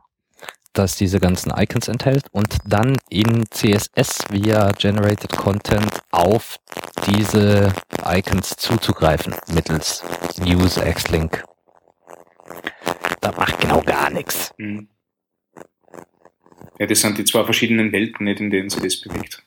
das 0.72 0.96
diese 0.96 1.18
ganzen 1.18 1.52
Icons 1.56 1.88
enthält 1.88 2.26
und 2.32 2.58
dann 2.66 2.96
in 3.08 3.46
CSS 3.50 4.30
via 4.30 4.70
Generated 4.72 5.32
Content 5.36 6.00
auf 6.10 6.58
diese 7.06 7.72
Icons 8.06 8.56
zuzugreifen 8.56 9.34
mittels 9.52 10.04
Use 10.46 10.80
Xlink 10.80 11.44
da 13.20 13.32
macht 13.32 13.60
genau 13.60 13.82
gar 13.82 14.10
nichts. 14.10 14.54
Mhm. 14.58 14.88
Ja, 16.78 16.86
das 16.86 17.00
sind 17.00 17.18
die 17.18 17.24
zwei 17.24 17.44
verschiedenen 17.44 17.92
Welten, 17.92 18.24
nicht, 18.24 18.40
in 18.40 18.50
denen 18.50 18.70
sich 18.70 18.82
das 18.82 19.00
bewegt. 19.00 19.42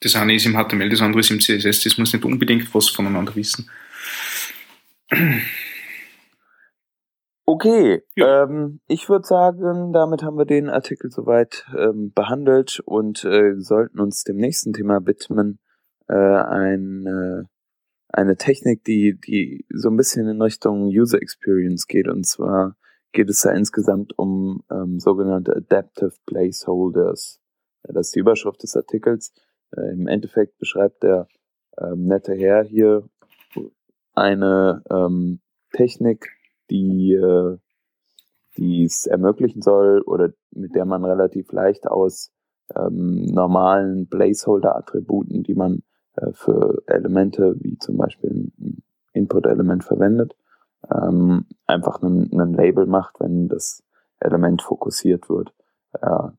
Das 0.00 0.14
eine 0.14 0.34
ist 0.34 0.46
im 0.46 0.54
HTML, 0.54 0.88
das 0.88 1.00
andere 1.00 1.20
ist 1.20 1.30
im 1.30 1.40
CSS. 1.40 1.82
Das 1.82 1.98
muss 1.98 2.12
nicht 2.12 2.24
unbedingt 2.24 2.72
was 2.72 2.88
voneinander 2.88 3.34
wissen. 3.34 3.68
Okay, 7.44 8.02
ja. 8.14 8.44
ähm, 8.44 8.80
ich 8.86 9.08
würde 9.08 9.26
sagen, 9.26 9.92
damit 9.92 10.22
haben 10.22 10.36
wir 10.36 10.44
den 10.44 10.68
Artikel 10.68 11.10
soweit 11.10 11.64
ähm, 11.76 12.12
behandelt 12.14 12.80
und 12.84 13.24
äh, 13.24 13.54
sollten 13.56 14.00
uns 14.00 14.22
dem 14.22 14.36
nächsten 14.36 14.74
Thema 14.74 15.00
widmen. 15.06 15.58
Äh, 16.08 16.14
ein 16.14 17.06
äh, 17.06 17.48
eine 18.08 18.36
Technik, 18.36 18.84
die, 18.84 19.18
die 19.18 19.66
so 19.72 19.90
ein 19.90 19.96
bisschen 19.96 20.28
in 20.28 20.40
Richtung 20.40 20.86
User 20.86 21.20
Experience 21.20 21.86
geht. 21.86 22.08
Und 22.08 22.26
zwar 22.26 22.76
geht 23.12 23.28
es 23.28 23.40
da 23.40 23.50
insgesamt 23.50 24.18
um 24.18 24.62
ähm, 24.70 24.98
sogenannte 24.98 25.54
Adaptive 25.54 26.14
Placeholders. 26.26 27.40
Das 27.82 28.08
ist 28.08 28.14
die 28.14 28.20
Überschrift 28.20 28.62
des 28.62 28.76
Artikels. 28.76 29.32
Äh, 29.76 29.92
Im 29.92 30.06
Endeffekt 30.06 30.58
beschreibt 30.58 31.02
der 31.02 31.28
ähm, 31.78 32.06
nette 32.06 32.34
Herr 32.34 32.64
hier 32.64 33.08
eine 34.14 34.82
ähm, 34.90 35.40
Technik, 35.72 36.30
die 36.70 37.12
äh, 37.12 37.58
es 38.60 39.06
ermöglichen 39.06 39.62
soll 39.62 40.02
oder 40.02 40.32
mit 40.50 40.74
der 40.74 40.84
man 40.84 41.04
relativ 41.04 41.52
leicht 41.52 41.86
aus 41.86 42.32
ähm, 42.74 43.26
normalen 43.26 44.08
Placeholder-Attributen, 44.08 45.44
die 45.44 45.54
man 45.54 45.82
äh, 46.20 46.32
für 46.32 46.82
Elemente 46.86 47.56
wie 47.60 47.78
zum 47.78 47.96
Beispiel 47.96 48.30
ein 48.58 48.82
Input-Element 49.12 49.84
verwendet, 49.84 50.36
ähm, 50.90 51.46
einfach 51.66 52.02
ein, 52.02 52.30
ein 52.32 52.54
Label 52.54 52.86
macht, 52.86 53.20
wenn 53.20 53.48
das 53.48 53.82
Element 54.20 54.62
fokussiert 54.62 55.28
wird. 55.28 55.52
Er 55.92 56.36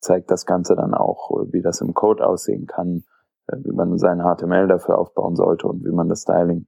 zeigt 0.00 0.30
das 0.30 0.46
Ganze 0.46 0.76
dann 0.76 0.94
auch, 0.94 1.30
wie 1.52 1.62
das 1.62 1.80
im 1.80 1.94
Code 1.94 2.26
aussehen 2.26 2.66
kann, 2.66 3.04
äh, 3.48 3.56
wie 3.58 3.72
man 3.72 3.98
sein 3.98 4.20
HTML 4.20 4.68
dafür 4.68 4.98
aufbauen 4.98 5.36
sollte 5.36 5.66
und 5.66 5.84
wie 5.84 5.92
man 5.92 6.08
das 6.08 6.22
Styling 6.22 6.66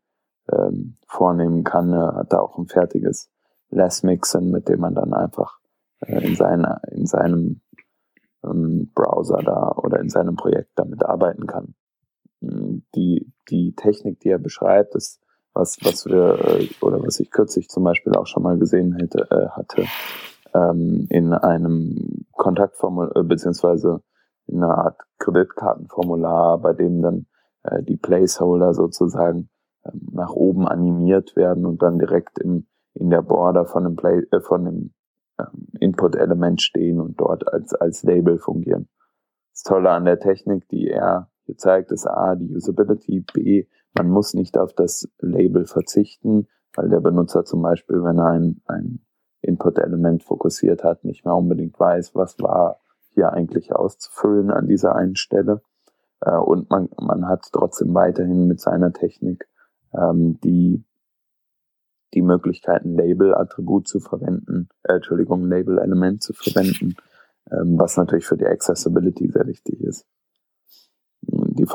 ähm, 0.50 0.96
vornehmen 1.06 1.64
kann. 1.64 1.92
Er 1.92 2.14
hat 2.16 2.32
da 2.32 2.40
auch 2.40 2.58
ein 2.58 2.66
fertiges 2.66 3.30
Less 3.70 4.02
Mixen, 4.02 4.50
mit 4.50 4.68
dem 4.68 4.80
man 4.80 4.94
dann 4.94 5.14
einfach 5.14 5.58
äh, 6.00 6.26
in, 6.26 6.34
seiner, 6.34 6.82
in 6.90 7.06
seinem 7.06 7.62
ähm, 8.44 8.90
Browser 8.94 9.38
da 9.38 9.72
oder 9.76 10.00
in 10.00 10.08
seinem 10.08 10.36
Projekt 10.36 10.72
damit 10.74 11.04
arbeiten 11.04 11.46
kann 11.46 11.74
die, 12.94 13.32
die 13.50 13.74
Technik, 13.74 14.20
die 14.20 14.30
er 14.30 14.38
beschreibt, 14.38 14.94
ist 14.94 15.20
was, 15.54 15.78
was 15.82 16.06
wir, 16.06 16.38
äh, 16.44 16.68
oder 16.80 17.02
was 17.02 17.20
ich 17.20 17.30
kürzlich 17.30 17.68
zum 17.68 17.84
Beispiel 17.84 18.14
auch 18.14 18.26
schon 18.26 18.42
mal 18.42 18.58
gesehen 18.58 18.94
hätte, 18.94 19.26
äh, 19.30 19.48
hatte, 19.50 19.84
ähm, 20.54 21.06
in 21.10 21.32
einem 21.32 22.24
Kontaktformular, 22.32 23.16
äh, 23.16 23.22
beziehungsweise 23.22 24.00
in 24.46 24.62
einer 24.62 24.78
Art 24.78 25.00
Kreditkartenformular, 25.18 26.58
bei 26.58 26.72
dem 26.72 27.02
dann 27.02 27.26
äh, 27.62 27.82
die 27.82 27.96
Placeholder 27.96 28.74
sozusagen 28.74 29.50
ähm, 29.84 30.08
nach 30.12 30.30
oben 30.30 30.66
animiert 30.66 31.36
werden 31.36 31.66
und 31.66 31.82
dann 31.82 31.98
direkt 31.98 32.38
im, 32.38 32.66
in 32.94 33.10
der 33.10 33.22
Border 33.22 33.66
von 33.66 33.84
dem 33.84 33.96
Play, 33.96 34.22
äh, 34.30 34.40
von 34.40 34.64
dem 34.64 34.94
ähm, 35.38 35.68
Input-Element 35.80 36.60
stehen 36.60 37.00
und 37.00 37.20
dort 37.20 37.52
als, 37.52 37.74
als 37.74 38.02
Label 38.02 38.38
fungieren. 38.38 38.88
Das 39.52 39.62
Tolle 39.62 39.90
an 39.90 40.04
der 40.04 40.18
Technik, 40.18 40.68
die 40.68 40.88
er 40.88 41.28
Hier 41.44 41.56
zeigt 41.56 41.92
es 41.92 42.06
A, 42.06 42.34
die 42.36 42.54
Usability, 42.54 43.24
B, 43.32 43.66
man 43.96 44.08
muss 44.08 44.34
nicht 44.34 44.56
auf 44.58 44.72
das 44.72 45.08
Label 45.20 45.66
verzichten, 45.66 46.48
weil 46.74 46.88
der 46.88 47.00
Benutzer 47.00 47.44
zum 47.44 47.62
Beispiel, 47.62 48.02
wenn 48.02 48.18
er 48.18 48.30
ein, 48.30 48.62
ein 48.66 49.00
Input-Element 49.42 50.22
fokussiert 50.22 50.84
hat, 50.84 51.04
nicht 51.04 51.24
mehr 51.24 51.34
unbedingt 51.34 51.78
weiß, 51.78 52.14
was 52.14 52.38
war 52.38 52.80
hier 53.10 53.32
eigentlich 53.32 53.74
auszufüllen 53.74 54.50
an 54.50 54.66
dieser 54.66 54.94
einen 54.94 55.16
Stelle. 55.16 55.62
Äh, 56.20 56.36
und 56.36 56.70
man, 56.70 56.88
man 56.98 57.28
hat 57.28 57.48
trotzdem 57.52 57.94
weiterhin 57.94 58.46
mit 58.46 58.60
seiner 58.60 58.92
Technik 58.92 59.48
ähm, 59.92 60.38
die, 60.40 60.84
die 62.14 62.22
Möglichkeit, 62.22 62.84
ein 62.84 62.94
Label-Attribut 62.94 63.88
zu 63.88 64.00
verwenden, 64.00 64.68
äh, 64.84 64.94
Entschuldigung, 64.94 65.44
Label-Element 65.44 66.22
zu 66.22 66.32
verwenden, 66.32 66.96
ähm, 67.50 67.78
was 67.78 67.96
natürlich 67.96 68.26
für 68.26 68.36
die 68.36 68.46
Accessibility 68.46 69.28
sehr 69.28 69.46
wichtig 69.46 69.80
ist. 69.82 70.06
Die 71.22 71.66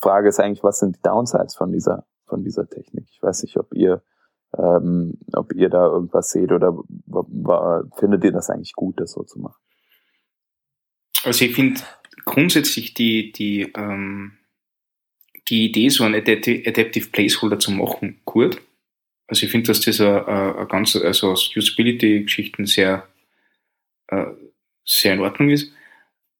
Frage 0.00 0.28
ist 0.28 0.40
eigentlich, 0.40 0.62
was 0.62 0.80
sind 0.80 0.96
die 0.96 1.02
Downsides 1.02 1.54
von 1.54 1.72
dieser, 1.72 2.06
von 2.26 2.42
dieser 2.42 2.68
Technik? 2.68 3.06
Ich 3.10 3.22
weiß 3.22 3.42
nicht, 3.42 3.56
ob 3.56 3.72
ihr, 3.74 4.02
ähm, 4.56 5.18
ob 5.32 5.52
ihr 5.54 5.68
da 5.68 5.86
irgendwas 5.86 6.30
seht 6.30 6.52
oder 6.52 6.76
findet 7.98 8.24
ihr 8.24 8.32
das 8.32 8.50
eigentlich 8.50 8.72
gut, 8.72 9.00
das 9.00 9.12
so 9.12 9.22
zu 9.22 9.38
machen? 9.38 9.60
Also 11.24 11.44
ich 11.44 11.54
finde 11.54 11.80
grundsätzlich 12.24 12.94
die, 12.94 13.32
die, 13.32 13.72
ähm, 13.76 14.38
die 15.48 15.66
Idee, 15.66 15.88
so 15.88 16.04
einen 16.04 16.14
Adaptive 16.14 17.08
Placeholder 17.10 17.58
zu 17.58 17.70
machen, 17.70 18.20
gut. 18.24 18.60
Also 19.26 19.44
ich 19.44 19.52
finde, 19.52 19.68
dass 19.68 19.80
das 19.80 19.98
ganz, 19.98 20.96
also 20.96 21.32
aus 21.32 21.54
Usability-Geschichten 21.54 22.66
sehr, 22.66 23.06
äh, 24.08 24.26
sehr 24.84 25.14
in 25.14 25.20
Ordnung 25.20 25.50
ist. 25.50 25.72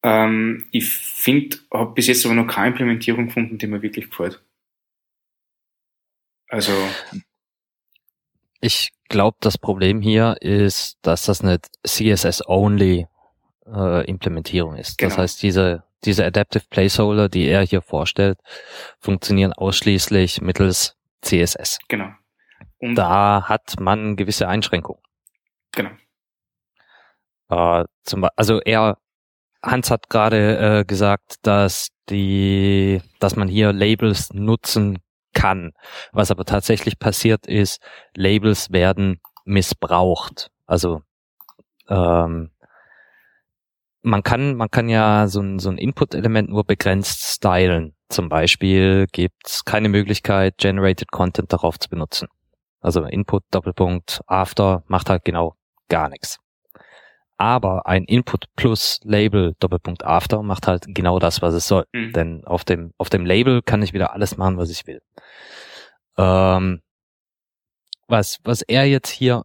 Ähm, 0.09 0.67
ich 0.71 0.89
finde, 0.89 1.59
habe 1.71 1.93
bis 1.93 2.07
jetzt 2.07 2.25
aber 2.25 2.35
noch 2.35 2.47
keine 2.47 2.69
Implementierung 2.69 3.27
gefunden, 3.27 3.59
die 3.59 3.67
mir 3.67 3.83
wirklich 3.83 4.09
gefällt. 4.09 4.43
Also. 6.49 6.73
Ich 8.61 8.89
glaube, 9.11 9.37
das 9.41 9.59
Problem 9.59 10.01
hier 10.01 10.37
ist, 10.41 10.97
dass 11.03 11.27
das 11.27 11.43
eine 11.43 11.59
CSS-only 11.87 13.07
äh, 13.67 14.07
Implementierung 14.07 14.77
ist. 14.77 14.97
Genau. 14.97 15.11
Das 15.11 15.19
heißt, 15.19 15.43
diese, 15.43 15.85
diese 16.05 16.25
Adaptive 16.25 16.65
Placeholder, 16.71 17.29
die 17.29 17.47
er 17.47 17.61
hier 17.61 17.83
vorstellt, 17.83 18.39
funktionieren 19.01 19.53
ausschließlich 19.53 20.41
mittels 20.41 20.97
CSS. 21.21 21.81
Genau. 21.89 22.09
Und 22.79 22.95
da 22.95 23.47
hat 23.47 23.79
man 23.79 24.17
gewisse 24.17 24.49
Einschränkungen. 24.49 25.03
Genau. 25.73 25.91
Äh, 27.51 27.85
zum, 28.05 28.27
also 28.37 28.61
er, 28.63 28.97
Hans 29.63 29.91
hat 29.91 30.09
gerade 30.09 30.81
äh, 30.81 30.85
gesagt, 30.85 31.37
dass 31.43 31.89
die, 32.09 33.03
dass 33.19 33.37
man 33.37 33.49
hier 33.49 33.73
Labels 33.73 34.33
nutzen 34.33 34.99
kann. 35.35 35.73
Was 36.13 36.31
aber 36.31 36.45
tatsächlich 36.45 36.99
passiert 36.99 37.47
ist, 37.47 37.81
Labels 38.15 38.71
werden 38.71 39.21
missbraucht. 39.45 40.51
Also 40.67 41.03
ähm, 41.89 42.51
man 44.03 44.23
kann, 44.23 44.55
man 44.55 44.71
kann 44.71 44.89
ja 44.89 45.27
so 45.29 45.41
ein, 45.41 45.59
so 45.59 45.71
ein 45.71 45.79
Input-Element 45.79 46.51
nur 46.51 46.65
begrenzt 46.65 47.23
stylen. 47.23 47.95
Zum 48.09 48.29
Beispiel 48.29 49.07
gibt's 49.13 49.65
keine 49.65 49.89
Möglichkeit, 49.89 50.57
Generated 50.59 51.11
Content 51.11 51.53
darauf 51.53 51.79
zu 51.79 51.89
benutzen. 51.89 52.29
Also 52.81 53.05
Input 53.05 53.43
Doppelpunkt 53.51 54.21
After 54.27 54.83
macht 54.87 55.11
halt 55.11 55.25
genau 55.25 55.57
gar 55.89 56.09
nichts. 56.09 56.39
Aber 57.39 57.87
ein 57.87 58.05
Input 58.05 58.47
plus 58.57 59.01
Label 59.05 59.55
Doppelpunkt 59.61 60.05
After 60.05 60.43
macht 60.43 60.67
halt 60.67 60.87
genau 60.89 61.21
das, 61.21 61.41
was 61.41 61.55
es 61.55 61.69
soll. 61.69 61.87
Mhm. 61.93 62.13
Denn 62.13 62.45
auf 62.45 62.65
dem, 62.65 62.93
auf 62.99 63.11
dem 63.11 63.25
Label 63.25 63.63
kann 63.63 63.83
ich 63.83 63.93
wieder 63.93 64.13
alles 64.13 64.37
machen, 64.37 64.59
was 64.59 64.71
ich 64.71 64.87
will. 64.89 65.01
Ähm, 66.17 66.83
was, 68.09 68.39
was 68.43 68.63
er 68.63 68.87
jetzt 68.87 69.11
hier 69.11 69.45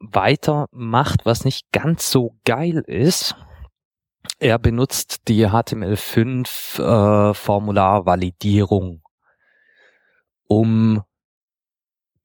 weiter 0.00 0.66
macht, 0.70 1.24
was 1.24 1.46
nicht 1.46 1.72
ganz 1.72 2.10
so 2.10 2.36
geil 2.44 2.82
ist, 2.86 3.34
er 4.38 4.58
benutzt 4.58 5.28
die 5.28 5.46
HTML5 5.46 7.30
äh, 7.30 7.34
Formularvalidierung, 7.34 9.02
um 10.46 11.02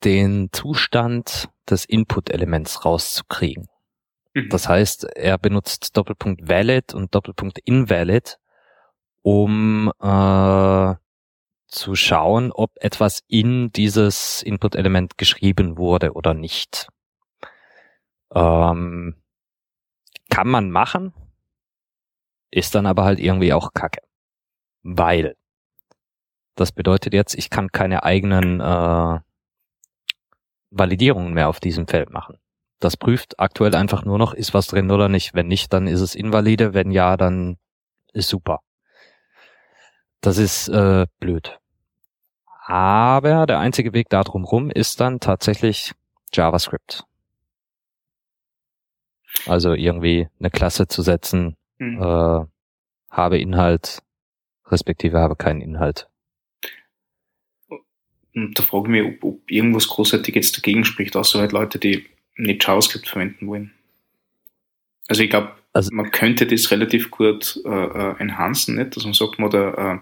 den 0.03 0.49
Zustand 0.51 1.49
des 1.69 1.85
Input-Elements 1.85 2.83
rauszukriegen. 2.83 3.67
Mhm. 4.33 4.49
Das 4.49 4.67
heißt, 4.67 5.05
er 5.15 5.37
benutzt 5.37 5.95
Doppelpunkt 5.97 6.47
valid 6.47 6.93
und 6.93 7.13
Doppelpunkt 7.15 7.59
invalid, 7.59 8.39
um 9.21 9.91
äh, 10.01 10.95
zu 11.67 11.95
schauen, 11.95 12.51
ob 12.51 12.71
etwas 12.81 13.23
in 13.27 13.71
dieses 13.71 14.41
Input-Element 14.43 15.17
geschrieben 15.17 15.77
wurde 15.77 16.13
oder 16.13 16.33
nicht. 16.33 16.87
Ähm, 18.33 19.15
kann 20.29 20.47
man 20.47 20.71
machen, 20.71 21.13
ist 22.51 22.75
dann 22.75 22.85
aber 22.85 23.03
halt 23.03 23.19
irgendwie 23.19 23.53
auch 23.53 23.73
Kacke. 23.73 24.01
Weil 24.83 25.35
das 26.55 26.71
bedeutet 26.71 27.13
jetzt, 27.13 27.35
ich 27.35 27.49
kann 27.49 27.71
keine 27.71 28.03
eigenen 28.03 28.59
äh, 28.59 29.19
Validierungen 30.71 31.33
mehr 31.33 31.49
auf 31.49 31.59
diesem 31.59 31.87
Feld 31.87 32.09
machen. 32.11 32.37
Das 32.79 32.95
prüft 32.95 33.39
aktuell 33.39 33.75
einfach 33.75 34.05
nur 34.05 34.17
noch, 34.17 34.33
ist 34.33 34.53
was 34.53 34.67
drin 34.67 34.89
oder 34.91 35.09
nicht. 35.09 35.33
Wenn 35.33 35.47
nicht, 35.47 35.73
dann 35.73 35.87
ist 35.87 36.01
es 36.01 36.15
invalide. 36.15 36.73
Wenn 36.73 36.91
ja, 36.91 37.17
dann 37.17 37.57
ist 38.13 38.29
super. 38.29 38.61
Das 40.21 40.37
ist 40.37 40.69
äh, 40.69 41.05
blöd. 41.19 41.59
Aber 42.65 43.45
der 43.45 43.59
einzige 43.59 43.93
Weg 43.93 44.09
da 44.09 44.21
rum 44.21 44.69
ist 44.69 44.99
dann 44.99 45.19
tatsächlich 45.19 45.93
JavaScript. 46.33 47.03
Also 49.45 49.73
irgendwie 49.73 50.27
eine 50.39 50.49
Klasse 50.49 50.87
zu 50.87 51.01
setzen, 51.01 51.55
hm. 51.79 52.01
äh, 52.01 52.45
habe 53.09 53.39
Inhalt, 53.39 54.03
respektive 54.67 55.19
habe 55.19 55.35
keinen 55.35 55.61
Inhalt. 55.61 56.09
Und 58.35 58.57
da 58.57 58.63
frage 58.63 58.85
ich 58.85 58.89
mich, 58.89 59.15
ob, 59.15 59.23
ob 59.23 59.51
irgendwas 59.51 59.87
großartig 59.87 60.35
jetzt 60.35 60.55
dagegen 60.57 60.85
spricht, 60.85 61.15
außer 61.15 61.39
halt 61.39 61.51
Leute, 61.51 61.79
die 61.79 62.05
nicht 62.39 62.65
JavaScript 62.65 63.08
verwenden 63.08 63.47
wollen. 63.47 63.73
Also 65.08 65.23
ich 65.23 65.30
glaube, 65.30 65.54
also, 65.73 65.89
man 65.93 66.12
könnte 66.12 66.47
das 66.47 66.71
relativ 66.71 67.12
gut 67.12 67.60
äh, 67.65 67.69
äh, 67.69 68.15
enhancen, 68.19 68.75
nicht? 68.75 68.95
dass 68.95 69.04
man 69.04 69.13
sagt, 69.13 69.39
man 69.39 69.52
da 69.52 69.93
äh, 69.93 69.99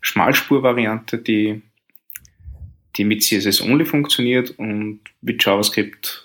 Schmalspur-Variante, 0.00 1.18
die, 1.18 1.62
die 2.96 3.04
mit 3.04 3.22
CSS 3.22 3.60
only 3.60 3.84
funktioniert 3.84 4.50
und 4.50 5.00
mit 5.20 5.44
JavaScript 5.44 6.24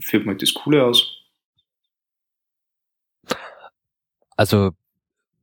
führt 0.00 0.24
man 0.24 0.38
das 0.38 0.54
Coole 0.54 0.84
aus. 0.84 1.18
Also 4.36 4.72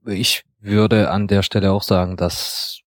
ich 0.06 0.44
würde 0.60 1.12
an 1.12 1.28
der 1.28 1.44
Stelle 1.44 1.72
auch 1.72 1.84
sagen, 1.84 2.18
dass 2.18 2.82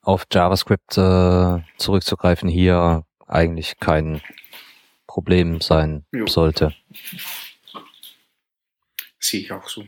auf 0.00 0.26
JavaScript 0.32 0.96
äh, 0.96 1.58
zurückzugreifen 1.76 2.48
hier 2.48 3.04
eigentlich 3.26 3.78
kein 3.78 4.20
Problem 5.12 5.60
sein 5.60 6.06
jo. 6.10 6.26
sollte. 6.26 6.72
Sehe 9.18 9.40
ich 9.40 9.52
auch 9.52 9.68
so. 9.68 9.84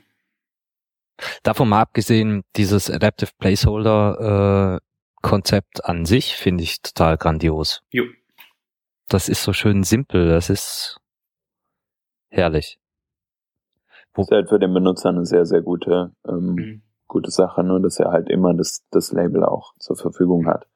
Davon 1.43 1.71
mal 1.71 1.81
abgesehen, 1.81 2.43
dieses 2.57 2.91
Adaptive 2.91 3.31
Placeholder 3.39 4.81
äh, 4.83 4.87
Konzept 5.23 5.83
an 5.87 6.05
sich 6.05 6.37
finde 6.37 6.63
ich 6.63 6.83
total 6.83 7.17
grandios. 7.17 7.83
Jo. 7.89 8.05
Das 9.09 9.31
ist 9.31 9.43
so 9.43 9.55
schön 9.55 9.83
simpel, 9.83 10.29
das 10.29 10.51
ist 10.51 11.01
herrlich. 12.29 12.79
Das 14.13 14.27
ist 14.27 14.31
halt 14.31 14.51
für 14.51 14.59
den 14.59 14.75
Benutzer 14.75 15.09
eine 15.09 15.25
sehr, 15.25 15.47
sehr 15.47 15.63
gute, 15.63 16.13
ähm, 16.29 16.55
mhm. 16.55 16.83
gute 17.09 17.31
Sache, 17.31 17.65
nur 17.65 17.81
dass 17.81 17.99
er 17.99 18.11
halt 18.11 18.29
immer 18.29 18.53
das, 18.53 18.85
das 18.91 19.11
Label 19.11 19.43
auch 19.43 19.73
zur 19.79 19.97
Verfügung 19.97 20.47
hat 20.47 20.67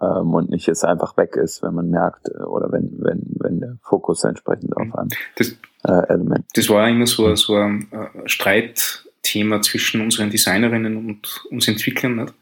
ähm, 0.00 0.34
und 0.34 0.50
nicht 0.50 0.68
es 0.68 0.84
einfach 0.84 1.16
weg 1.16 1.36
ist, 1.36 1.62
wenn 1.62 1.74
man 1.74 1.90
merkt 1.90 2.28
äh, 2.28 2.42
oder 2.42 2.70
wenn, 2.72 2.90
wenn, 2.98 3.22
wenn 3.40 3.60
der 3.60 3.76
Fokus 3.82 4.24
entsprechend 4.24 4.76
auf 4.76 4.86
mhm. 4.86 4.94
einem 4.94 5.08
das, 5.36 5.56
äh, 5.84 6.12
Element. 6.12 6.44
Das 6.54 6.68
war 6.68 6.88
immer 6.88 7.06
so, 7.06 7.34
so 7.36 7.56
ein 7.56 7.88
äh, 7.90 8.28
Streitthema 8.28 9.60
zwischen 9.62 10.00
unseren 10.00 10.30
Designerinnen 10.30 10.96
und 10.96 11.44
uns 11.50 11.68
Entwicklern, 11.68 12.16
nicht? 12.16 12.34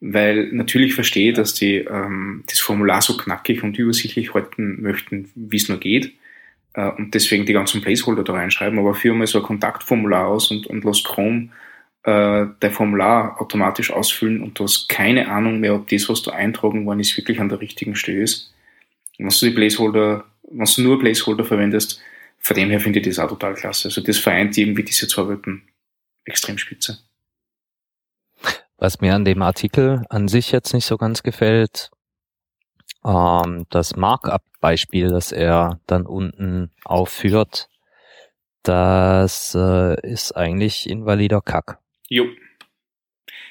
weil 0.00 0.52
natürlich 0.52 0.94
verstehe, 0.94 1.32
dass 1.32 1.54
die 1.54 1.76
ähm, 1.76 2.44
das 2.48 2.60
Formular 2.60 3.00
so 3.00 3.16
knackig 3.16 3.62
und 3.62 3.78
übersichtlich 3.78 4.34
halten 4.34 4.82
möchten, 4.82 5.30
wie 5.34 5.56
es 5.56 5.68
nur 5.68 5.78
geht 5.78 6.12
äh, 6.74 6.90
und 6.90 7.14
deswegen 7.14 7.46
die 7.46 7.54
ganzen 7.54 7.80
Placeholder 7.80 8.22
da 8.22 8.34
reinschreiben, 8.34 8.78
aber 8.78 8.94
führe 8.94 9.16
mal 9.16 9.26
so 9.26 9.38
ein 9.38 9.44
Kontaktformular 9.44 10.26
aus 10.26 10.50
und, 10.50 10.66
und 10.66 10.84
lass 10.84 11.02
Chrome 11.02 11.48
äh, 12.06 12.46
dein 12.60 12.70
Formular 12.70 13.40
automatisch 13.40 13.90
ausfüllen 13.90 14.40
und 14.40 14.58
du 14.58 14.64
hast 14.64 14.88
keine 14.88 15.28
Ahnung 15.28 15.58
mehr, 15.58 15.74
ob 15.74 15.88
das, 15.88 16.08
was 16.08 16.22
du 16.22 16.30
eintragen 16.30 16.86
worden 16.86 17.00
ist, 17.00 17.16
wirklich 17.16 17.40
an 17.40 17.48
der 17.48 17.60
richtigen 17.60 17.96
Stelle 17.96 18.22
ist. 18.22 18.54
Und 19.18 19.26
wenn 19.26 19.28
du 19.28 19.46
die 19.46 19.50
Placeholder, 19.50 20.24
wenn 20.48 20.64
du 20.64 20.82
nur 20.82 21.00
Placeholder 21.00 21.44
verwendest, 21.44 22.00
von 22.38 22.56
dem 22.56 22.70
her 22.70 22.78
finde 22.78 23.00
ich 23.00 23.06
das 23.06 23.18
auch 23.18 23.28
total 23.28 23.54
klasse. 23.54 23.88
Also 23.88 24.00
das 24.02 24.18
vereint 24.18 24.56
irgendwie 24.56 24.84
diese 24.84 25.08
zwei 25.08 25.28
Welten 25.28 25.68
extrem 26.24 26.58
spitze. 26.58 26.98
Was 28.78 29.00
mir 29.00 29.14
an 29.14 29.24
dem 29.24 29.42
Artikel 29.42 30.04
an 30.08 30.28
sich 30.28 30.52
jetzt 30.52 30.74
nicht 30.74 30.86
so 30.86 30.96
ganz 30.98 31.24
gefällt, 31.24 31.90
ähm, 33.04 33.66
das 33.70 33.96
Markup-Beispiel, 33.96 35.08
das 35.08 35.32
er 35.32 35.80
dann 35.88 36.06
unten 36.06 36.70
aufführt, 36.84 37.68
das 38.62 39.56
äh, 39.56 40.00
ist 40.08 40.36
eigentlich 40.36 40.88
invalider 40.88 41.40
Kack. 41.40 41.80
Jo. 42.08 42.26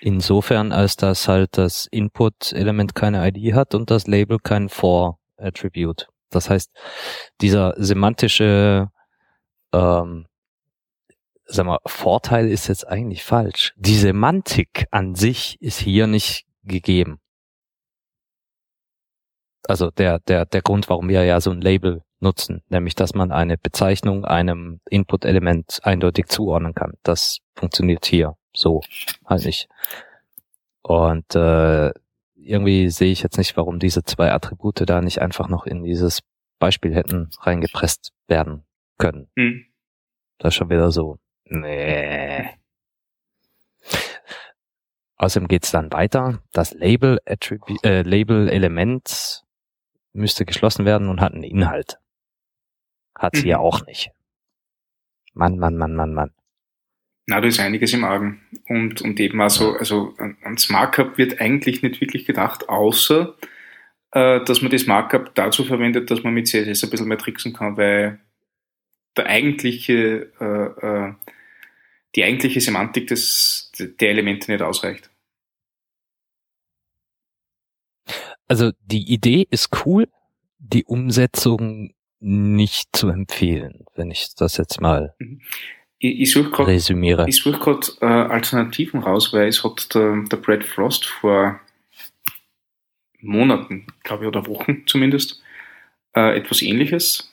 Insofern, 0.01 0.71
als 0.71 0.97
dass 0.97 1.27
halt 1.27 1.57
das 1.57 1.87
Input-Element 1.91 2.95
keine 2.95 3.27
ID 3.27 3.53
hat 3.53 3.73
und 3.75 3.89
das 3.89 4.07
Label 4.07 4.39
kein 4.39 4.69
For-Attribute. 4.69 6.07
Das 6.29 6.49
heißt, 6.49 6.71
dieser 7.41 7.73
semantische 7.77 8.89
ähm, 9.73 10.27
sag 11.45 11.65
mal, 11.65 11.79
Vorteil 11.85 12.49
ist 12.49 12.67
jetzt 12.67 12.87
eigentlich 12.87 13.23
falsch. 13.23 13.73
Die 13.77 13.95
Semantik 13.95 14.87
an 14.91 15.15
sich 15.15 15.57
ist 15.61 15.79
hier 15.79 16.07
nicht 16.07 16.45
gegeben. 16.63 17.19
Also 19.67 19.89
der, 19.91 20.19
der, 20.19 20.45
der 20.45 20.61
Grund, 20.61 20.89
warum 20.89 21.09
wir 21.09 21.23
ja 21.23 21.41
so 21.41 21.51
ein 21.51 21.61
Label 21.61 22.03
nutzen, 22.19 22.63
nämlich 22.69 22.95
dass 22.95 23.13
man 23.13 23.31
eine 23.31 23.57
Bezeichnung 23.57 24.25
einem 24.25 24.79
Input-Element 24.89 25.79
eindeutig 25.83 26.27
zuordnen 26.27 26.73
kann. 26.73 26.93
Das 27.03 27.39
funktioniert 27.55 28.05
hier 28.05 28.35
so 28.55 28.81
halt 29.25 29.45
nicht. 29.45 29.69
Und 30.81 31.35
äh, 31.35 31.91
irgendwie 32.35 32.89
sehe 32.89 33.11
ich 33.11 33.23
jetzt 33.23 33.37
nicht, 33.37 33.57
warum 33.57 33.79
diese 33.79 34.03
zwei 34.03 34.31
Attribute 34.31 34.87
da 34.87 35.01
nicht 35.01 35.21
einfach 35.21 35.47
noch 35.47 35.65
in 35.65 35.83
dieses 35.83 36.21
Beispiel 36.59 36.93
hätten 36.95 37.29
reingepresst 37.39 38.13
werden 38.27 38.63
können. 38.97 39.29
Hm. 39.35 39.65
Das 40.37 40.49
ist 40.49 40.55
schon 40.55 40.69
wieder 40.69 40.91
so 40.91 41.17
Nee. 41.47 42.49
Außerdem 45.17 45.47
geht's 45.47 45.71
dann 45.71 45.91
weiter. 45.91 46.41
Das 46.51 46.73
Label, 46.73 47.19
Attribu 47.25 47.77
äh, 47.83 48.01
Label 48.01 48.49
Element 48.49 49.43
müsste 50.13 50.45
geschlossen 50.45 50.85
werden 50.85 51.07
und 51.07 51.21
hat 51.21 51.33
einen 51.33 51.43
Inhalt. 51.43 51.99
Hat 53.15 53.35
sie 53.35 53.43
mhm. 53.43 53.49
ja 53.49 53.59
auch 53.59 53.85
nicht. 53.85 54.11
Mann, 55.33 55.57
Mann, 55.57 55.77
Mann, 55.77 55.95
Mann, 55.95 56.13
Mann. 56.13 56.33
Na, 57.27 57.41
da 57.41 57.47
ist 57.47 57.59
einiges 57.59 57.93
im 57.93 58.03
Argen. 58.03 58.41
Und, 58.67 59.01
und 59.01 59.19
eben 59.19 59.41
also, 59.41 59.75
also 59.75 60.13
ans 60.43 60.69
Markup 60.69 61.17
wird 61.17 61.41
eigentlich 61.41 61.81
nicht 61.81 61.99
wirklich 62.01 62.25
gedacht, 62.25 62.69
außer 62.69 63.35
äh, 64.11 64.43
dass 64.43 64.61
man 64.61 64.71
das 64.71 64.85
Markup 64.85 65.33
dazu 65.35 65.63
verwendet, 65.63 66.11
dass 66.11 66.23
man 66.23 66.33
mit 66.33 66.47
CSS 66.47 66.83
ein 66.83 66.89
bisschen 66.89 67.07
mehr 67.07 67.17
tricksen 67.17 67.53
kann, 67.53 67.77
weil 67.77 68.19
der 69.17 69.25
eigentliche 69.27 70.31
äh, 70.39 71.07
äh, 71.07 71.13
die 72.15 72.23
eigentliche 72.23 72.61
Semantik 72.61 73.07
des, 73.07 73.71
der 73.77 74.09
Elemente 74.09 74.51
nicht 74.51 74.61
ausreicht. 74.61 75.09
Also 78.47 78.71
die 78.85 79.11
Idee 79.11 79.47
ist 79.49 79.85
cool, 79.85 80.07
die 80.59 80.85
Umsetzung 80.85 81.93
nicht 82.19 82.95
zu 82.95 83.09
empfehlen, 83.09 83.85
wenn 83.95 84.11
ich 84.11 84.33
das 84.35 84.57
jetzt 84.57 84.79
mal 84.79 85.15
mhm. 85.19 85.41
Ich, 85.99 86.21
ich 86.21 86.31
such 86.31 86.51
suche 87.35 87.59
gerade 87.59 87.87
äh, 88.01 88.05
Alternativen 88.05 89.01
raus, 89.01 89.33
weil 89.33 89.47
es 89.47 89.63
hat 89.63 89.93
der, 89.93 90.23
der 90.31 90.37
Brad 90.37 90.63
Frost 90.63 91.05
vor 91.05 91.59
Monaten, 93.21 93.87
glaube 94.03 94.23
ich, 94.23 94.27
oder 94.27 94.45
Wochen 94.47 94.83
zumindest, 94.85 95.41
äh, 96.15 96.37
etwas 96.37 96.61
ähnliches 96.61 97.31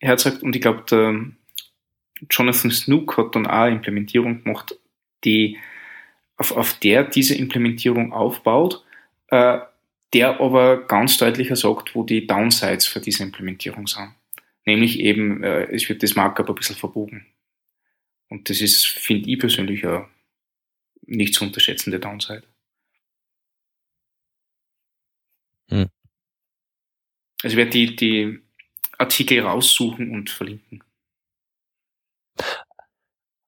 herzagt 0.00 0.42
und 0.42 0.56
ich 0.56 0.62
glaube, 0.62 0.84
der 0.90 1.26
Jonathan 2.28 2.70
Snook 2.70 3.16
hat 3.16 3.34
dann 3.34 3.46
auch 3.46 3.52
eine 3.52 3.76
Implementierung 3.76 4.42
gemacht, 4.42 4.76
die 5.24 5.58
auf, 6.36 6.52
auf 6.52 6.74
der 6.80 7.04
diese 7.04 7.34
Implementierung 7.34 8.12
aufbaut, 8.12 8.84
äh, 9.28 9.58
der 10.12 10.40
aber 10.40 10.86
ganz 10.86 11.18
deutlicher 11.18 11.56
sagt, 11.56 11.94
wo 11.94 12.02
die 12.02 12.26
Downsides 12.26 12.86
für 12.86 13.00
diese 13.00 13.22
Implementierung 13.22 13.86
sind. 13.86 14.14
Nämlich 14.66 15.00
eben, 15.00 15.42
äh, 15.42 15.64
es 15.70 15.88
wird 15.88 16.02
das 16.02 16.16
Markup 16.16 16.48
ein 16.48 16.54
bisschen 16.54 16.76
verbogen. 16.76 17.26
Und 18.30 18.48
das 18.48 18.60
ist, 18.60 18.86
finde 18.86 19.28
ich 19.28 19.38
persönlich, 19.38 19.84
eine 19.84 20.08
nicht 21.06 21.34
zu 21.34 21.44
unterschätzende 21.44 21.98
Downside. 21.98 22.44
Hm. 25.68 25.88
Also 27.42 27.54
ich 27.54 27.56
werde 27.56 27.70
die, 27.70 27.96
die 27.96 28.38
Artikel 28.98 29.40
raussuchen 29.40 30.12
und 30.12 30.30
verlinken. 30.30 30.84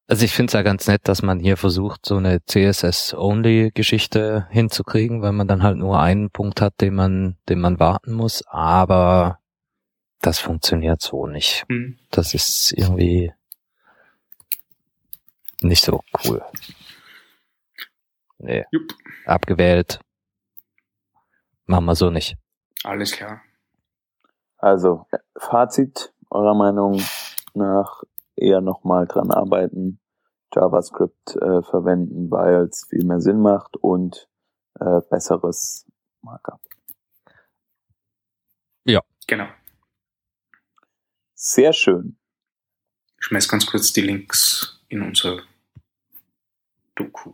Also 0.09 0.25
ich 0.25 0.33
finde 0.33 0.51
es 0.51 0.55
ja 0.55 0.63
ganz 0.63 0.89
nett, 0.89 1.09
dass 1.09 1.23
man 1.23 1.39
hier 1.39 1.57
versucht, 1.57 2.05
so 2.05 2.17
eine 2.17 2.45
CSS-Only-Geschichte 2.45 4.49
hinzukriegen, 4.51 5.23
weil 5.23 5.33
man 5.33 5.49
dann 5.49 5.63
halt 5.63 5.79
nur 5.79 6.01
einen 6.01 6.31
Punkt 6.31 6.61
hat, 6.61 6.81
den 6.81 6.95
man, 6.95 7.39
den 7.49 7.61
man 7.61 7.79
warten 7.79 8.13
muss. 8.13 8.43
Aber 8.47 9.39
das 10.21 10.39
funktioniert 10.39 11.01
so 11.01 11.27
nicht. 11.27 11.65
Mhm. 11.69 11.99
Das 12.11 12.35
ist 12.35 12.75
irgendwie 12.77 13.33
nicht 15.65 15.85
so 15.85 16.03
cool. 16.25 16.45
Nee. 18.39 18.65
Jupp. 18.71 18.95
Abgewählt. 19.25 20.01
Machen 21.67 21.85
wir 21.85 21.95
so 21.95 22.11
nicht. 22.11 22.37
Alles 22.85 23.13
klar. 23.13 23.43
Also, 24.59 25.07
Fazit 25.37 26.13
eurer 26.31 26.55
Meinung 26.55 27.01
nach 27.55 28.03
eher 28.37 28.61
nochmal 28.61 29.07
dran 29.07 29.31
arbeiten, 29.31 30.01
JavaScript 30.55 31.37
äh, 31.37 31.63
verwenden, 31.63 32.31
weil 32.31 32.69
es 32.69 32.87
viel 32.89 33.05
mehr 33.05 33.21
Sinn 33.21 33.41
macht 33.41 33.77
und 33.77 34.29
äh, 34.81 35.01
besseres 35.11 35.87
Markup. 36.23 36.61
Ja. 38.85 39.01
Genau. 39.27 39.49
Sehr 41.35 41.73
schön. 41.73 42.19
Ich 43.21 43.27
schmeiß 43.27 43.49
ganz 43.49 43.67
kurz 43.67 43.93
die 43.93 44.01
Links 44.01 44.81
in 44.89 45.03
unser 45.03 45.43
Doku. 46.95 47.33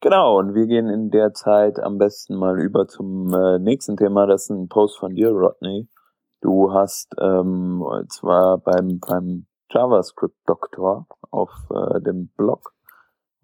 Genau, 0.00 0.38
und 0.38 0.54
wir 0.54 0.66
gehen 0.66 0.88
in 0.88 1.10
der 1.10 1.34
Zeit 1.34 1.78
am 1.78 1.98
besten 1.98 2.34
mal 2.34 2.58
über 2.58 2.86
zum 2.88 3.34
äh, 3.34 3.58
nächsten 3.58 3.96
Thema. 3.96 4.26
Das 4.26 4.44
ist 4.44 4.50
ein 4.50 4.68
Post 4.68 4.98
von 4.98 5.14
dir, 5.14 5.30
Rodney. 5.30 5.88
Du 6.40 6.72
hast 6.72 7.14
ähm, 7.20 7.84
zwar 8.08 8.58
beim, 8.58 8.98
beim 8.98 9.46
JavaScript-Doktor 9.70 11.06
auf 11.30 11.50
äh, 11.70 12.00
dem 12.00 12.28
Blog 12.36 12.72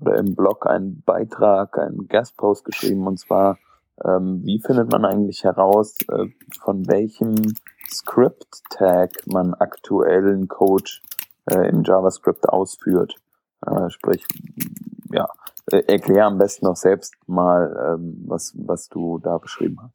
oder 0.01 0.17
im 0.17 0.35
Blog 0.35 0.67
einen 0.67 1.03
Beitrag, 1.03 1.79
einen 1.79 2.09
Guestpost 2.09 2.65
geschrieben 2.65 3.07
und 3.07 3.19
zwar, 3.19 3.59
ähm, 4.05 4.41
wie 4.45 4.61
findet 4.61 4.91
man 4.91 5.05
eigentlich 5.05 5.45
heraus, 5.45 5.99
äh, 6.09 6.27
von 6.61 6.87
welchem 6.87 7.35
Script-Tag 7.91 9.11
man 9.27 9.55
aktuellen 9.55 10.49
Code 10.49 10.91
äh, 11.51 11.69
im 11.69 11.83
JavaScript 11.83 12.49
ausführt. 12.49 13.17
Äh, 13.65 13.91
sprich, 13.91 14.25
ja, 15.11 15.29
äh, 15.71 15.83
erklär 15.87 16.27
am 16.27 16.39
besten 16.39 16.67
noch 16.67 16.77
selbst 16.77 17.15
mal, 17.27 17.95
ähm, 17.95 18.25
was, 18.27 18.55
was 18.57 18.89
du 18.89 19.19
da 19.19 19.39
beschrieben 19.39 19.79
hast. 19.83 19.95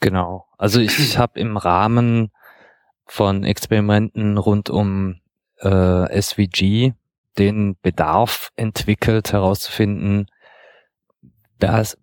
Genau. 0.00 0.46
Also 0.58 0.80
ich 0.80 1.18
habe 1.18 1.40
im 1.40 1.56
Rahmen 1.56 2.30
von 3.06 3.44
Experimenten 3.44 4.36
rund 4.36 4.68
um 4.68 5.20
äh, 5.58 6.20
SVG 6.20 6.92
den 7.38 7.76
Bedarf 7.80 8.50
entwickelt, 8.56 9.32
herauszufinden, 9.32 10.26
dass, 11.58 11.98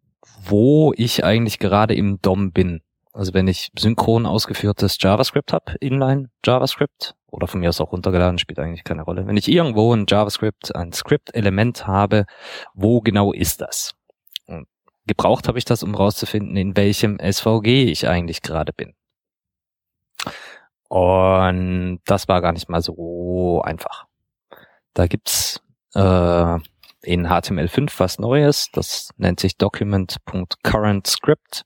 wo 0.45 0.93
ich 0.95 1.23
eigentlich 1.23 1.59
gerade 1.59 1.95
im 1.95 2.21
DOM 2.21 2.51
bin. 2.51 2.81
Also 3.13 3.33
wenn 3.33 3.47
ich 3.47 3.69
synchron 3.77 4.25
ausgeführtes 4.25 4.97
JavaScript 4.99 5.53
habe, 5.53 5.75
Inline 5.79 6.29
JavaScript, 6.43 7.15
oder 7.33 7.47
von 7.47 7.61
mir 7.61 7.69
aus 7.69 7.81
auch 7.81 7.91
runtergeladen, 7.91 8.37
spielt 8.37 8.59
eigentlich 8.59 8.83
keine 8.83 9.01
Rolle. 9.01 9.25
Wenn 9.25 9.37
ich 9.37 9.47
irgendwo 9.47 9.91
ein 9.93 10.05
JavaScript, 10.07 10.75
ein 10.75 10.93
Script-Element 10.93 11.87
habe, 11.87 12.27
wo 12.75 13.01
genau 13.01 13.33
ist 13.33 13.61
das? 13.61 13.95
Und 14.45 14.67
gebraucht 15.07 15.47
habe 15.47 15.57
ich 15.57 15.65
das, 15.65 15.81
um 15.81 15.93
herauszufinden, 15.93 16.55
in 16.57 16.77
welchem 16.77 17.17
SVG 17.19 17.85
ich 17.85 18.07
eigentlich 18.07 18.43
gerade 18.43 18.71
bin. 18.71 18.93
Und 20.89 22.01
das 22.05 22.27
war 22.27 22.39
gar 22.41 22.51
nicht 22.51 22.69
mal 22.69 22.83
so 22.83 23.63
einfach. 23.63 24.05
Da 24.93 25.07
gibt's 25.07 25.59
äh, 25.95 26.59
in 27.01 27.27
HTML5 27.27 27.91
was 27.97 28.19
Neues, 28.19 28.69
das 28.71 29.09
nennt 29.17 29.39
sich 29.39 29.57
document.currentScript. 29.57 31.63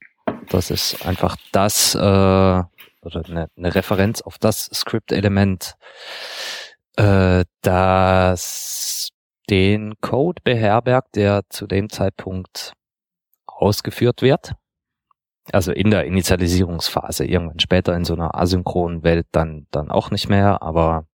Das 0.49 0.71
ist 0.71 1.05
einfach 1.05 1.35
das 1.51 1.95
äh, 1.95 1.99
oder 1.99 3.25
eine, 3.25 3.49
eine 3.57 3.75
Referenz 3.75 4.21
auf 4.21 4.37
das 4.37 4.65
Script-Element, 4.73 5.75
äh, 6.97 7.45
das 7.61 9.09
den 9.49 9.99
Code 10.01 10.41
beherbergt, 10.43 11.15
der 11.15 11.43
zu 11.49 11.67
dem 11.67 11.89
Zeitpunkt 11.89 12.73
ausgeführt 13.45 14.21
wird. 14.21 14.53
Also 15.53 15.71
in 15.71 15.91
der 15.91 16.05
Initialisierungsphase, 16.05 17.25
irgendwann 17.25 17.59
später 17.59 17.95
in 17.95 18.03
so 18.03 18.13
einer 18.13 18.35
asynchronen 18.35 19.03
Welt 19.03 19.27
dann, 19.31 19.67
dann 19.71 19.89
auch 19.89 20.11
nicht 20.11 20.27
mehr, 20.27 20.61
aber 20.61 21.07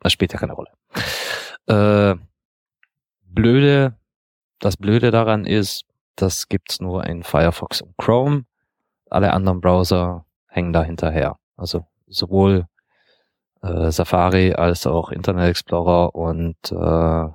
das 0.00 0.12
spielt 0.12 0.32
ja 0.32 0.38
keine 0.38 0.54
Rolle. 0.54 0.70
Äh, 1.68 2.16
blöde 3.22 3.96
Das 4.58 4.76
Blöde 4.76 5.10
daran 5.10 5.44
ist, 5.44 5.84
das 6.16 6.48
gibt's 6.48 6.80
nur 6.80 7.04
in 7.04 7.22
Firefox 7.22 7.82
und 7.82 7.96
Chrome. 7.96 8.44
Alle 9.10 9.32
anderen 9.32 9.60
Browser 9.60 10.24
hängen 10.48 10.72
da 10.72 10.82
hinterher. 10.82 11.38
Also 11.56 11.86
sowohl 12.06 12.66
äh, 13.62 13.90
Safari 13.90 14.54
als 14.54 14.86
auch 14.86 15.10
Internet 15.10 15.50
Explorer 15.50 16.14
und 16.14 16.56
äh, 16.72 17.28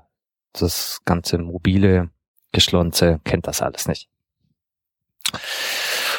das 0.53 0.99
ganze 1.05 1.37
mobile 1.37 2.09
Geschlonze 2.51 3.19
kennt 3.23 3.47
das 3.47 3.61
alles 3.61 3.87
nicht. 3.87 4.09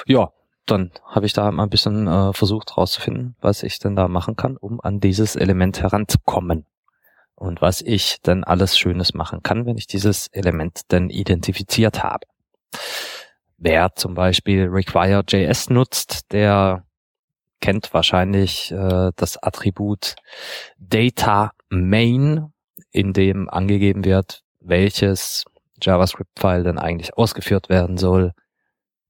Ja, 0.07 0.31
dann 0.67 0.91
habe 1.05 1.27
ich 1.27 1.33
da 1.33 1.51
mal 1.51 1.65
ein 1.65 1.71
bisschen 1.71 2.07
äh, 2.07 2.33
versucht 2.33 2.71
herauszufinden, 2.71 3.37
was 3.41 3.63
ich 3.63 3.79
denn 3.79 3.97
da 3.97 4.09
machen 4.09 4.37
kann, 4.37 4.57
um 4.57 4.81
an 4.81 5.01
dieses 5.01 5.37
Element 5.37 5.83
heranzukommen. 5.83 6.67
Und 7.35 7.61
was 7.61 7.81
ich 7.81 8.21
denn 8.23 8.45
alles 8.45 8.79
Schönes 8.79 9.15
machen 9.15 9.43
kann, 9.43 9.67
wenn 9.67 9.77
ich 9.77 9.89
dieses 9.89 10.29
Element 10.29 10.93
denn 10.93 11.11
identifiziert 11.11 12.03
habe. 12.03 12.27
Wer 13.65 13.95
zum 13.95 14.15
Beispiel 14.15 14.67
Require.js 14.69 15.71
nutzt, 15.71 16.33
der 16.33 16.85
kennt 17.61 17.95
wahrscheinlich 17.95 18.73
äh, 18.73 19.13
das 19.15 19.41
Attribut 19.41 20.17
Data 20.79 21.53
Main, 21.71 22.53
in 22.91 23.13
dem 23.13 23.49
angegeben 23.49 24.05
wird, 24.05 24.43
welches 24.59 25.45
JavaScript-File 25.81 26.65
denn 26.65 26.79
eigentlich 26.79 27.17
ausgeführt 27.17 27.69
werden 27.69 27.99
soll 27.99 28.33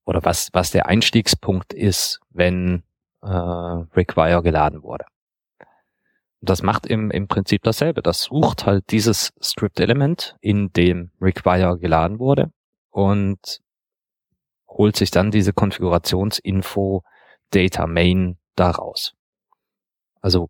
oder 0.05 0.23
was, 0.23 0.51
was 0.53 0.71
der 0.71 0.87
Einstiegspunkt 0.87 1.73
ist, 1.73 2.21
wenn 2.29 2.83
äh, 3.23 3.29
Require 3.29 4.43
geladen 4.43 4.83
wurde. 4.83 5.07
Das 6.43 6.63
macht 6.63 6.87
im, 6.87 7.11
im 7.11 7.27
Prinzip 7.27 7.63
dasselbe. 7.63 8.03
Das 8.03 8.25
sucht 8.25 8.67
halt 8.67 8.91
dieses 8.91 9.33
Script-Element, 9.43 10.37
in 10.41 10.73
dem 10.75 11.11
Require 11.21 11.79
geladen 11.79 12.19
wurde 12.19 12.51
und 12.93 13.61
holt 14.69 14.97
sich 14.97 15.11
dann 15.11 15.31
diese 15.31 15.53
Konfigurationsinfo 15.53 17.03
Data 17.51 17.87
Main 17.87 18.39
daraus. 18.55 19.15
Also, 20.21 20.49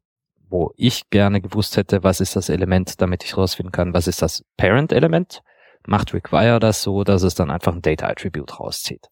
wo 0.48 0.72
ich 0.76 1.08
gerne 1.08 1.40
gewusst 1.40 1.76
hätte, 1.76 2.02
was 2.02 2.20
ist 2.20 2.36
das 2.36 2.50
Element, 2.50 3.00
damit 3.00 3.24
ich 3.24 3.36
rausfinden 3.36 3.72
kann, 3.72 3.94
was 3.94 4.06
ist 4.06 4.20
das 4.20 4.44
Parent-Element, 4.58 5.42
macht 5.86 6.12
Require 6.12 6.60
das 6.60 6.82
so, 6.82 7.04
dass 7.04 7.22
es 7.22 7.34
dann 7.34 7.50
einfach 7.50 7.74
ein 7.74 7.82
Data-Attribute 7.82 8.60
rauszieht. 8.60 9.08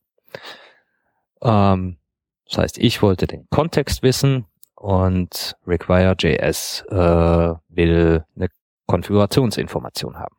Ähm, 1.41 1.99
das 2.47 2.59
heißt, 2.59 2.79
ich 2.79 3.01
wollte 3.01 3.27
den 3.27 3.49
Kontext 3.49 4.03
wissen 4.03 4.47
und 4.75 5.57
Require.js 5.67 6.85
äh, 6.91 7.55
will 7.69 8.25
eine 8.37 8.49
Konfigurationsinformation 8.87 10.19
haben. 10.19 10.37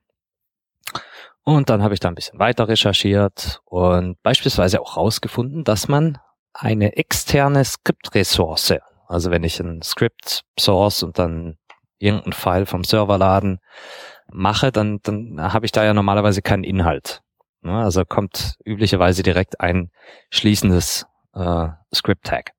Und 1.43 1.69
dann 1.69 1.81
habe 1.81 1.93
ich 1.93 1.99
da 1.99 2.07
ein 2.07 2.15
bisschen 2.15 2.39
weiter 2.39 2.67
recherchiert 2.67 3.61
und 3.65 4.21
beispielsweise 4.21 4.79
auch 4.79 4.95
rausgefunden, 4.95 5.63
dass 5.63 5.87
man 5.87 6.19
eine 6.53 6.97
externe 6.97 7.65
Skriptressource, 7.65 8.75
also 9.07 9.31
wenn 9.31 9.43
ich 9.43 9.59
ein 9.59 9.81
Script 9.81 10.43
source 10.59 11.03
und 11.03 11.17
dann 11.17 11.57
irgendein 11.97 12.33
File 12.33 12.65
vom 12.65 12.83
Server 12.83 13.17
laden 13.17 13.59
mache, 14.31 14.71
dann, 14.71 14.99
dann 15.03 15.41
habe 15.41 15.65
ich 15.65 15.71
da 15.71 15.83
ja 15.83 15.93
normalerweise 15.93 16.41
keinen 16.41 16.63
Inhalt. 16.63 17.21
Ne? 17.61 17.77
Also 17.77 18.05
kommt 18.05 18.57
üblicherweise 18.63 19.23
direkt 19.23 19.59
ein 19.61 19.91
schließendes 20.31 21.05
äh, 21.33 21.67
Script-Tag. 21.93 22.51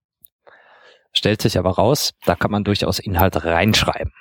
Stellt 1.13 1.43
sich 1.43 1.59
aber 1.59 1.73
raus, 1.73 2.13
da 2.25 2.35
kann 2.35 2.51
man 2.51 2.65
durchaus 2.65 2.99
Inhalte 2.99 3.45
reinschreiben. 3.45 4.13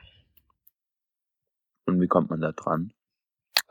Und 1.86 2.02
wie 2.02 2.08
kommt 2.08 2.30
man 2.30 2.42
da 2.42 2.52
dran? 2.52 2.94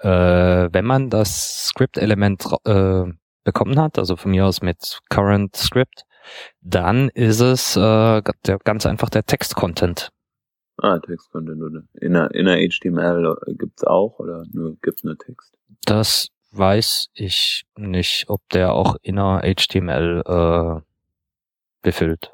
Äh, 0.01 0.69
wenn 0.73 0.85
man 0.85 1.11
das 1.11 1.67
Script-Element 1.69 2.47
äh, 2.65 3.05
bekommen 3.45 3.79
hat, 3.81 3.99
also 3.99 4.17
von 4.17 4.31
mir 4.31 4.47
aus 4.47 4.63
mit 4.63 5.01
Current 5.09 5.57
Script, 5.57 6.05
dann 6.61 7.09
ist 7.11 7.41
es 7.41 7.77
äh, 7.77 8.23
der, 8.47 8.59
ganz 8.65 8.87
einfach 8.87 9.11
der 9.11 9.25
Text-Content. 9.25 10.11
Ah, 10.79 10.99
Text-Content, 10.99 11.63
oder? 11.63 11.83
In 12.01 12.15
der, 12.15 12.31
in 12.35 12.47
der 12.47 12.57
HTML 12.57 13.37
gibt's 13.59 13.85
auch, 13.85 14.19
oder 14.19 14.45
nur, 14.53 14.77
gibt 14.81 15.05
nur 15.05 15.19
Text? 15.19 15.55
Das 15.85 16.29
weiß 16.53 17.09
ich 17.15 17.65
nicht, 17.77 18.29
ob 18.29 18.41
der 18.51 18.73
auch 18.73 18.97
inner 19.03 19.43
HTML 19.43 20.23
äh, 20.27 20.81
befüllt. 21.83 22.33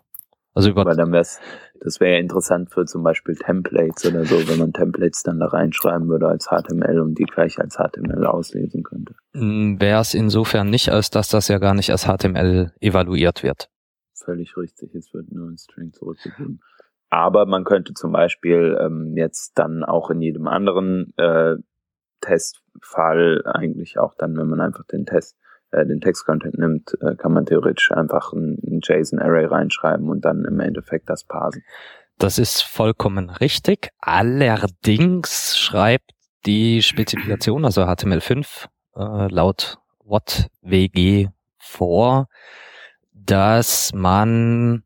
Also 0.56 0.70
über 0.70 0.80
Aber 0.80 0.94
dann 0.94 1.12
wär's, 1.12 1.38
das 1.80 2.00
wäre 2.00 2.14
ja 2.14 2.18
interessant 2.18 2.72
für 2.72 2.86
zum 2.86 3.02
Beispiel 3.02 3.36
Templates 3.36 4.06
oder 4.06 4.24
so, 4.24 4.36
wenn 4.48 4.58
man 4.58 4.72
Templates 4.72 5.22
dann 5.22 5.38
da 5.38 5.48
reinschreiben 5.48 6.08
würde 6.08 6.28
als 6.28 6.46
HTML 6.46 6.98
und 7.00 7.18
die 7.18 7.24
gleich 7.24 7.60
als 7.60 7.76
HTML 7.76 8.24
auslesen 8.24 8.82
könnte. 8.82 9.14
Hm, 9.34 9.78
wäre 9.82 10.00
es 10.00 10.14
insofern 10.14 10.70
nicht, 10.70 10.88
als 10.88 11.10
dass 11.10 11.28
das 11.28 11.48
ja 11.48 11.58
gar 11.58 11.74
nicht 11.74 11.90
als 11.90 12.06
HTML 12.06 12.72
evaluiert 12.80 13.42
wird. 13.42 13.68
Völlig 14.14 14.56
richtig, 14.56 14.94
es 14.94 15.12
wird 15.12 15.30
nur 15.30 15.50
ein 15.50 15.58
String 15.58 15.92
zurückgegeben. 15.92 16.62
Aber 17.10 17.44
man 17.44 17.64
könnte 17.64 17.92
zum 17.92 18.12
Beispiel 18.12 18.78
ähm, 18.80 19.14
jetzt 19.14 19.58
dann 19.58 19.84
auch 19.84 20.08
in 20.08 20.22
jedem 20.22 20.48
anderen 20.48 21.12
äh, 21.18 21.56
Testfall 22.22 23.42
eigentlich 23.44 23.98
auch 23.98 24.14
dann, 24.14 24.38
wenn 24.38 24.48
man 24.48 24.62
einfach 24.62 24.86
den 24.86 25.04
Test, 25.04 25.36
äh, 25.70 25.86
den 25.86 26.00
Text-Content 26.00 26.58
nimmt, 26.58 26.96
äh, 27.00 27.14
kann 27.16 27.32
man 27.32 27.46
theoretisch 27.46 27.90
einfach 27.92 28.32
ein, 28.32 28.58
ein 28.66 28.80
JSON-Array 28.82 29.46
reinschreiben 29.46 30.08
und 30.08 30.24
dann 30.24 30.44
im 30.44 30.60
Endeffekt 30.60 31.10
das 31.10 31.24
parsen. 31.24 31.62
Das 32.18 32.38
ist 32.38 32.62
vollkommen 32.62 33.30
richtig. 33.30 33.90
Allerdings 34.00 35.56
schreibt 35.58 36.12
die 36.46 36.82
Spezifikation, 36.82 37.64
also 37.64 37.82
HTML5, 37.82 38.68
äh, 38.94 39.28
laut 39.28 39.78
WhatWG 40.04 41.28
vor, 41.58 42.28
dass 43.12 43.92
man 43.92 44.84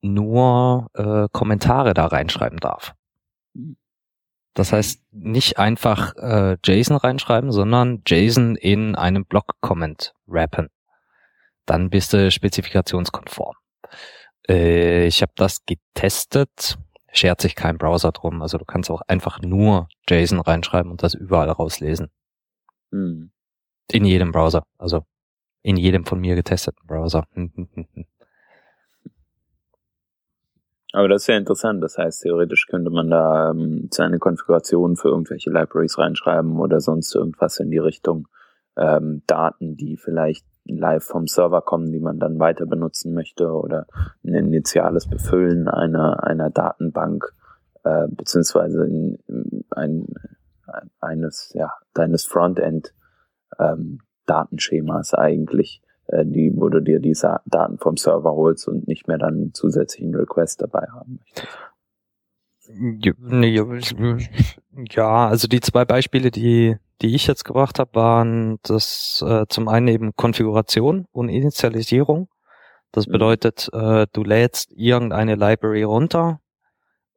nur 0.00 0.88
äh, 0.94 1.28
Kommentare 1.32 1.94
da 1.94 2.06
reinschreiben 2.06 2.58
darf. 2.58 2.94
Das 4.54 4.72
heißt, 4.72 5.02
nicht 5.12 5.58
einfach 5.58 6.14
äh, 6.16 6.56
JSON 6.64 6.96
reinschreiben, 6.96 7.52
sondern 7.52 8.02
JSON 8.06 8.56
in 8.56 8.94
einem 8.94 9.24
Block-Comment 9.24 10.14
wrappen. 10.26 10.68
Dann 11.64 11.88
bist 11.88 12.12
du 12.12 12.30
spezifikationskonform. 12.30 13.56
Äh, 14.48 15.06
ich 15.06 15.22
habe 15.22 15.32
das 15.36 15.64
getestet, 15.64 16.76
schert 17.12 17.40
sich 17.40 17.54
kein 17.54 17.78
Browser 17.78 18.12
drum. 18.12 18.42
Also 18.42 18.58
du 18.58 18.64
kannst 18.64 18.90
auch 18.90 19.00
einfach 19.06 19.40
nur 19.40 19.88
JSON 20.08 20.40
reinschreiben 20.40 20.90
und 20.90 21.02
das 21.02 21.14
überall 21.14 21.50
rauslesen. 21.50 22.10
Hm. 22.90 23.32
In 23.90 24.04
jedem 24.04 24.32
Browser. 24.32 24.64
Also 24.76 25.06
in 25.62 25.76
jedem 25.76 26.04
von 26.04 26.20
mir 26.20 26.34
getesteten 26.34 26.86
Browser. 26.86 27.24
Aber 30.92 31.08
das 31.08 31.22
ist 31.22 31.28
ja 31.28 31.36
interessant. 31.36 31.82
Das 31.82 31.96
heißt, 31.96 32.22
theoretisch 32.22 32.66
könnte 32.66 32.90
man 32.90 33.08
da 33.08 33.50
ähm, 33.50 33.88
seine 33.90 34.18
Konfiguration 34.18 34.96
für 34.96 35.08
irgendwelche 35.08 35.50
Libraries 35.50 35.98
reinschreiben 35.98 36.58
oder 36.58 36.80
sonst 36.80 37.14
irgendwas 37.14 37.58
in 37.60 37.70
die 37.70 37.78
Richtung 37.78 38.28
ähm, 38.76 39.22
Daten, 39.26 39.76
die 39.76 39.96
vielleicht 39.96 40.46
live 40.64 41.04
vom 41.04 41.26
Server 41.26 41.62
kommen, 41.62 41.90
die 41.92 42.00
man 42.00 42.18
dann 42.18 42.38
weiter 42.38 42.66
benutzen 42.66 43.14
möchte 43.14 43.48
oder 43.48 43.86
ein 44.24 44.34
initiales 44.34 45.08
Befüllen 45.08 45.68
einer, 45.68 46.24
einer 46.24 46.50
Datenbank 46.50 47.32
äh, 47.84 48.06
beziehungsweise 48.08 48.84
in, 48.84 49.18
in 49.26 49.64
ein, 49.70 50.06
eines, 51.00 51.52
ja, 51.54 51.72
deines 51.94 52.24
Frontend 52.24 52.94
ähm, 53.58 54.00
Datenschemas 54.26 55.14
eigentlich 55.14 55.82
äh, 56.12 56.24
die, 56.24 56.52
wo 56.54 56.68
du 56.68 56.80
dir 56.80 57.00
diese 57.00 57.40
Daten 57.46 57.78
vom 57.78 57.96
Server 57.96 58.32
holst 58.32 58.68
und 58.68 58.86
nicht 58.86 59.08
mehr 59.08 59.18
dann 59.18 59.34
einen 59.34 59.54
zusätzlichen 59.54 60.14
Request 60.14 60.62
dabei 60.62 60.86
haben 60.92 61.18
möchtest. 61.18 61.48
Ja, 64.90 65.28
also 65.28 65.48
die 65.48 65.60
zwei 65.60 65.84
Beispiele, 65.84 66.30
die, 66.30 66.76
die 67.02 67.14
ich 67.14 67.26
jetzt 67.26 67.44
gebracht 67.44 67.78
habe, 67.78 67.94
waren 67.94 68.58
das 68.62 69.24
äh, 69.26 69.46
zum 69.48 69.68
einen 69.68 69.88
eben 69.88 70.14
Konfiguration 70.14 71.06
und 71.12 71.28
Initialisierung. 71.28 72.28
Das 72.92 73.06
mhm. 73.06 73.12
bedeutet, 73.12 73.68
äh, 73.72 74.06
du 74.12 74.22
lädst 74.22 74.72
irgendeine 74.72 75.34
Library 75.34 75.82
runter 75.82 76.40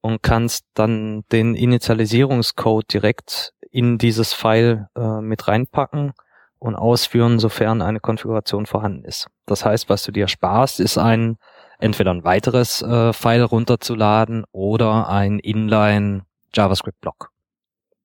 und 0.01 0.23
kannst 0.23 0.65
dann 0.73 1.23
den 1.31 1.55
Initialisierungscode 1.55 2.93
direkt 2.93 3.53
in 3.71 3.97
dieses 3.97 4.33
File 4.33 4.89
äh, 4.95 5.21
mit 5.21 5.47
reinpacken 5.47 6.13
und 6.59 6.75
ausführen, 6.75 7.39
sofern 7.39 7.81
eine 7.81 7.99
Konfiguration 7.99 8.65
vorhanden 8.65 9.03
ist. 9.05 9.27
Das 9.45 9.65
heißt, 9.65 9.89
was 9.89 10.03
du 10.03 10.11
dir 10.11 10.27
sparst, 10.27 10.79
ist 10.79 10.97
ein 10.97 11.37
entweder 11.79 12.11
ein 12.11 12.23
weiteres 12.23 12.81
äh, 12.81 13.13
File 13.13 13.43
runterzuladen 13.43 14.45
oder 14.51 15.09
ein 15.09 15.39
Inline 15.39 16.25
JavaScript-Block. 16.53 17.31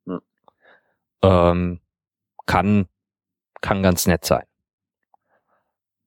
Ja. 0.06 0.20
Ähm, 1.22 1.80
kann, 2.46 2.86
kann 3.60 3.82
ganz 3.82 4.06
nett 4.06 4.24
sein. 4.24 4.44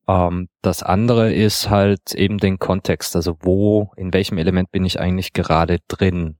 Ähm, 0.06 0.48
das 0.62 0.82
andere 0.82 1.32
ist 1.32 1.70
halt 1.70 2.14
eben 2.14 2.38
den 2.38 2.58
Kontext, 2.58 3.16
also 3.16 3.38
wo, 3.40 3.92
in 3.96 4.12
welchem 4.12 4.38
Element 4.38 4.70
bin 4.70 4.84
ich 4.84 5.00
eigentlich 5.00 5.32
gerade 5.32 5.78
drin? 5.88 6.36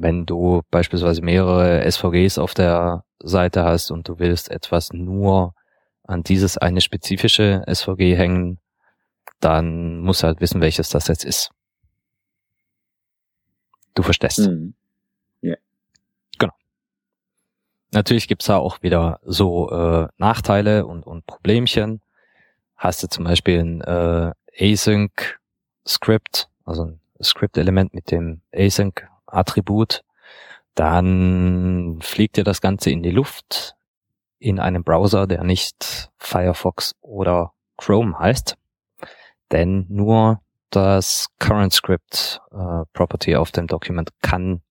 Wenn 0.00 0.24
du 0.24 0.62
beispielsweise 0.70 1.20
mehrere 1.22 1.90
SVGs 1.90 2.38
auf 2.38 2.54
der 2.54 3.04
Seite 3.22 3.64
hast 3.64 3.90
und 3.90 4.08
du 4.08 4.18
willst 4.18 4.50
etwas 4.50 4.92
nur 4.92 5.54
an 6.04 6.22
dieses 6.22 6.56
eine 6.56 6.80
spezifische 6.80 7.62
SVG 7.70 8.16
hängen, 8.16 8.58
dann 9.40 10.00
musst 10.00 10.22
du 10.22 10.26
halt 10.26 10.40
wissen, 10.40 10.62
welches 10.62 10.88
das 10.88 11.08
jetzt 11.08 11.24
ist. 11.24 11.50
Du 13.94 14.02
verstehst. 14.02 14.38
Mhm. 14.38 14.74
Ja. 15.42 15.56
Genau. 16.38 16.54
Natürlich 17.92 18.26
gibt's 18.26 18.46
da 18.46 18.56
auch 18.56 18.82
wieder 18.82 19.20
so 19.22 19.70
äh, 19.70 20.08
Nachteile 20.16 20.86
und, 20.86 21.06
und 21.06 21.26
Problemchen. 21.26 22.00
Hast 22.76 23.02
du 23.02 23.08
zum 23.08 23.24
Beispiel 23.24 23.60
ein 23.60 23.80
äh, 23.82 24.32
Async-Script, 24.58 26.48
also 26.64 26.84
ein 26.84 27.00
Script-Element 27.22 27.92
mit 27.92 28.10
dem 28.10 28.40
Async-Attribut, 29.30 30.02
dann 30.74 31.98
fliegt 32.02 32.36
dir 32.36 32.44
das 32.44 32.60
Ganze 32.60 32.90
in 32.90 33.02
die 33.02 33.10
Luft 33.10 33.74
in 34.38 34.58
einem 34.58 34.84
Browser, 34.84 35.26
der 35.26 35.44
nicht 35.44 36.10
Firefox 36.18 36.94
oder 37.00 37.52
Chrome 37.76 38.18
heißt, 38.18 38.56
denn 39.52 39.86
nur 39.88 40.40
das 40.70 41.28
Current 41.38 41.72
Script 41.72 42.40
äh, 42.52 42.84
Property 42.92 43.36
auf 43.36 43.50
dem 43.50 43.66
Document 43.66 44.10
kann 44.22 44.62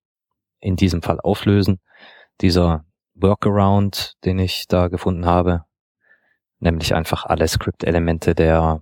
in 0.60 0.76
diesem 0.76 1.02
Fall 1.02 1.20
auflösen. 1.20 1.80
Dieser 2.42 2.86
Workaround, 3.16 4.14
den 4.24 4.40
ich 4.40 4.68
da 4.68 4.88
gefunden 4.88 5.26
habe, 5.26 5.66
nämlich 6.60 6.96
einfach 6.96 7.26
alle 7.26 7.48
Script-Elemente 7.48 8.34
der, 8.34 8.82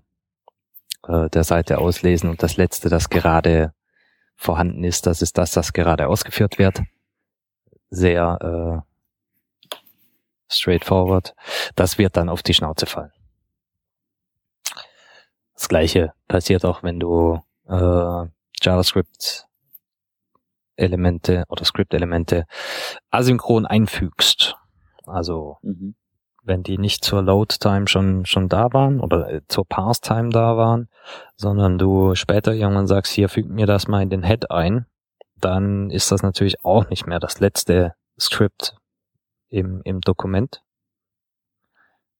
äh, 1.08 1.30
der 1.30 1.44
Seite 1.44 1.80
auslesen 1.80 2.30
und 2.30 2.44
das 2.44 2.58
letzte, 2.58 2.90
das 2.90 3.10
gerade 3.10 3.74
vorhanden 4.38 4.84
ist, 4.84 5.06
das 5.06 5.22
ist 5.22 5.38
das, 5.38 5.52
das 5.52 5.74
gerade 5.74 6.08
ausgeführt 6.08 6.58
wird. 6.58 6.82
Sehr 7.90 8.84
äh, 8.86 9.74
straightforward. 10.50 11.36
Das 11.76 11.98
wird 11.98 12.16
dann 12.16 12.30
auf 12.30 12.44
die 12.44 12.54
Schnauze 12.54 12.86
fallen. 12.86 13.12
Das 15.54 15.68
gleiche 15.68 16.14
passiert 16.28 16.64
auch, 16.64 16.84
wenn 16.84 17.00
du 17.00 17.42
äh, 17.68 18.26
JavaScript 18.62 19.48
Elemente 20.76 21.44
oder 21.50 21.66
Script-Elemente 21.66 22.46
asynchron 23.10 23.66
einfügst. 23.66 24.56
Also 25.06 25.58
mhm. 25.64 25.96
Wenn 26.48 26.64
die 26.64 26.78
nicht 26.78 27.04
zur 27.04 27.22
Load-Time 27.22 27.88
schon 27.88 28.26
schon 28.26 28.50
da 28.50 28.72
waren 28.74 29.00
oder 29.00 29.30
äh, 29.30 29.42
zur 29.48 29.68
Parse-Time 29.68 30.30
da 30.30 30.58
waren, 30.58 30.88
sondern 31.36 31.78
du 31.78 32.16
später 32.16 32.54
irgendwann 32.54 32.88
sagst, 32.88 33.12
hier 33.12 33.30
füg 33.30 33.48
mir 33.48 33.68
das 33.68 33.88
mal 33.88 34.02
in 34.02 34.10
den 34.10 34.24
Head 34.24 34.50
ein, 34.50 34.86
dann 35.40 35.90
ist 35.90 36.12
das 36.12 36.24
natürlich 36.24 36.64
auch 36.64 36.90
nicht 36.90 37.06
mehr 37.06 37.20
das 37.20 37.40
letzte 37.40 37.94
Script 38.20 38.76
im, 39.50 39.82
im 39.84 40.02
Dokument 40.02 40.64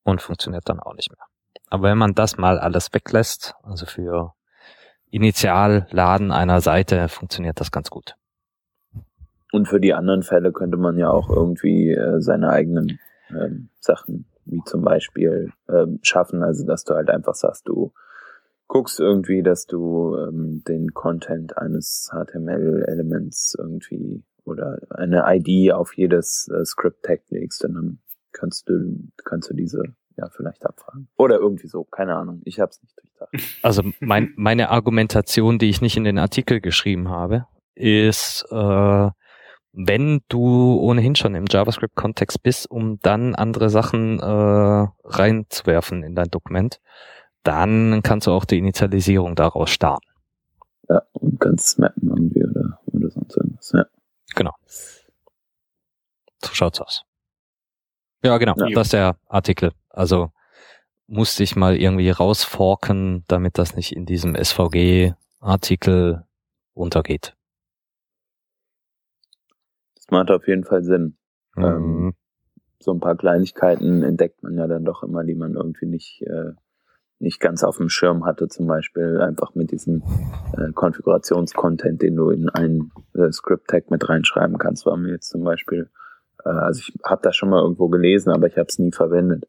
und 0.04 0.22
funktioniert 0.22 0.68
dann 0.68 0.80
auch 0.80 0.94
nicht 0.94 1.10
mehr. 1.10 1.26
Aber 1.70 1.90
wenn 1.90 1.98
man 1.98 2.14
das 2.14 2.38
mal 2.38 2.60
alles 2.60 2.94
weglässt, 2.94 3.56
also 3.64 3.86
für 3.86 4.34
Initialladen 5.10 6.32
einer 6.32 6.62
Seite 6.62 7.08
funktioniert 7.08 7.60
das 7.60 7.72
ganz 7.72 7.90
gut. 7.90 8.16
Und 9.54 9.68
für 9.68 9.80
die 9.80 9.94
anderen 9.94 10.24
Fälle 10.24 10.52
könnte 10.52 10.78
man 10.78 10.98
ja 10.98 11.10
auch 11.10 11.30
irgendwie 11.30 11.92
äh, 11.92 12.20
seine 12.20 12.50
eigenen 12.50 13.00
ähm, 13.30 13.70
Sachen, 13.80 14.26
wie 14.46 14.62
zum 14.66 14.84
Beispiel 14.84 15.52
ähm, 15.70 16.00
schaffen, 16.02 16.44
also 16.44 16.66
dass 16.66 16.84
du 16.84 16.94
halt 16.94 17.10
einfach 17.10 17.36
sagst, 17.36 17.68
du 17.68 17.94
guckst 18.68 19.00
irgendwie, 19.00 19.44
dass 19.44 19.66
du 19.66 20.16
ähm, 20.18 20.64
den 20.68 20.94
Content 20.94 21.58
eines 21.58 22.12
HTML-Elements 22.12 23.56
irgendwie 23.58 24.24
oder 24.44 24.80
eine 24.90 25.24
ID 25.28 25.74
auf 25.74 25.96
jedes 25.96 26.50
äh, 26.54 26.66
Script-Tag 26.66 27.22
legst, 27.30 27.64
dann 27.64 28.00
kannst 28.32 28.70
du, 28.70 29.10
kannst 29.24 29.50
du 29.50 29.54
diese 29.54 29.84
ja 30.18 30.30
vielleicht 30.30 30.66
abfragen. 30.66 31.08
Oder 31.18 31.40
irgendwie 31.40 31.68
so, 31.68 31.84
keine 31.84 32.16
Ahnung. 32.16 32.42
Ich 32.46 32.60
habe 32.60 32.72
es 32.72 32.82
nicht 32.82 32.98
durchdacht. 33.00 33.30
Also 33.64 33.84
mein, 34.00 34.34
meine 34.36 34.70
Argumentation, 34.70 35.60
die 35.60 35.70
ich 35.70 35.82
nicht 35.82 35.98
in 35.98 36.04
den 36.04 36.18
Artikel 36.18 36.60
geschrieben 36.60 37.10
habe, 37.10 37.46
ist, 37.76 38.46
äh, 38.50 39.10
wenn 39.80 40.22
du 40.28 40.80
ohnehin 40.80 41.16
schon 41.16 41.36
im 41.36 41.46
JavaScript-Kontext 41.48 42.42
bist, 42.42 42.70
um 42.70 43.00
dann 43.02 43.36
andere 43.36 43.70
Sachen 43.70 44.20
äh, 44.20 44.88
reinzuwerfen 45.04 46.02
in 46.02 46.16
dein 46.16 46.32
Dokument, 46.32 46.82
dann 47.44 48.02
kannst 48.02 48.26
du 48.26 48.32
auch 48.32 48.46
die 48.46 48.58
Initialisierung 48.58 49.36
daraus 49.36 49.70
starten. 49.70 50.08
Ja, 50.90 51.04
und 51.14 51.40
kannst 51.40 51.68
es 51.68 51.78
mappen 51.78 52.10
irgendwie 52.10 52.44
oder, 52.44 52.80
oder 52.88 53.10
sonst 53.12 53.38
irgendwas, 53.38 53.72
ja. 53.74 53.86
Genau. 54.36 54.56
So 56.44 56.54
schaut's 56.54 56.82
aus. 56.82 57.04
Ja, 58.24 58.40
genau, 58.40 58.56
ja. 58.58 58.70
das 58.74 58.88
ist 58.88 58.94
der 58.94 59.18
Artikel. 59.28 59.74
Also 59.90 60.32
musste 61.06 61.44
ich 61.44 61.56
mal 61.56 61.78
irgendwie 61.78 62.10
rausforken, 62.10 63.26
damit 63.28 63.60
das 63.60 63.76
nicht 63.76 63.96
in 63.96 64.08
diesem 64.08 64.36
SVG-Artikel 64.36 66.26
untergeht. 66.74 67.37
Macht 70.10 70.32
auf 70.32 70.48
jeden 70.48 70.64
Fall 70.64 70.84
Sinn. 70.84 71.18
Mhm. 71.56 71.64
Ähm, 71.64 72.14
so 72.80 72.92
ein 72.92 73.00
paar 73.00 73.18
Kleinigkeiten 73.18 74.04
entdeckt 74.04 74.44
man 74.44 74.56
ja 74.58 74.68
dann 74.68 74.86
doch 74.86 75.04
immer, 75.04 75.24
die 75.24 75.36
man 75.36 75.56
irgendwie 75.56 75.88
nicht, 75.88 76.22
äh, 76.22 76.52
nicht 77.20 77.40
ganz 77.40 77.64
auf 77.64 77.78
dem 77.78 77.90
Schirm 77.90 78.26
hatte. 78.26 78.48
Zum 78.48 78.68
Beispiel 78.68 79.20
einfach 79.20 79.56
mit 79.56 79.72
diesem 79.72 80.04
äh, 80.56 80.72
Konfigurationscontent, 80.74 82.02
den 82.02 82.16
du 82.16 82.30
in 82.30 82.50
einen 82.50 82.92
äh, 83.16 83.32
Script-Tag 83.32 83.90
mit 83.90 84.08
reinschreiben 84.08 84.58
kannst, 84.58 84.86
war 84.86 84.98
mir 84.98 85.12
jetzt 85.12 85.30
zum 85.30 85.44
Beispiel, 85.44 85.90
äh, 86.46 86.50
also 86.50 86.80
ich 86.80 86.94
habe 87.04 87.22
das 87.24 87.36
schon 87.36 87.50
mal 87.50 87.62
irgendwo 87.62 87.90
gelesen, 87.90 88.32
aber 88.32 88.48
ich 88.48 88.58
habe 88.58 88.68
es 88.68 88.80
nie 88.80 88.92
verwendet. 88.92 89.48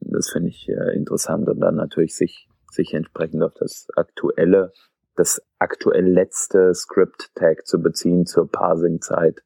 Das 0.00 0.30
finde 0.30 0.50
ich 0.50 0.68
äh, 0.68 0.94
interessant 0.94 1.48
und 1.48 1.60
dann 1.60 1.76
natürlich 1.76 2.14
sich, 2.14 2.48
sich 2.70 2.92
entsprechend 2.94 3.42
auf 3.42 3.54
das 3.54 3.88
aktuelle, 3.96 4.72
das 5.16 5.42
aktuell 5.58 6.06
letzte 6.06 6.74
Script-Tag 6.74 7.66
zu 7.66 7.80
beziehen 7.80 8.26
zur 8.26 8.50
Parsing-Zeit. 8.50 9.42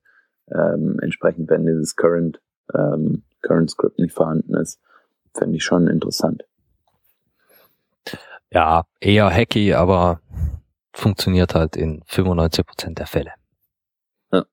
Ähm, 0.51 0.99
entsprechend, 1.01 1.49
wenn 1.51 1.67
dieses 1.67 1.97
Current, 1.97 2.41
ähm, 2.75 3.25
Current 3.43 3.71
Script 3.71 3.99
nicht 3.99 4.15
vorhanden 4.15 4.55
ist, 4.55 4.81
finde 5.37 5.57
ich 5.57 5.65
schon 5.65 5.89
interessant. 5.89 6.45
Ja, 8.51 8.87
eher 9.01 9.31
hacky, 9.31 9.75
aber 9.75 10.21
funktioniert 10.93 11.55
halt 11.55 11.77
in 11.77 12.03
95 12.07 12.67
Prozent 12.67 12.99
der 12.99 13.07
Fälle. 13.07 13.33
Ja. 14.33 14.45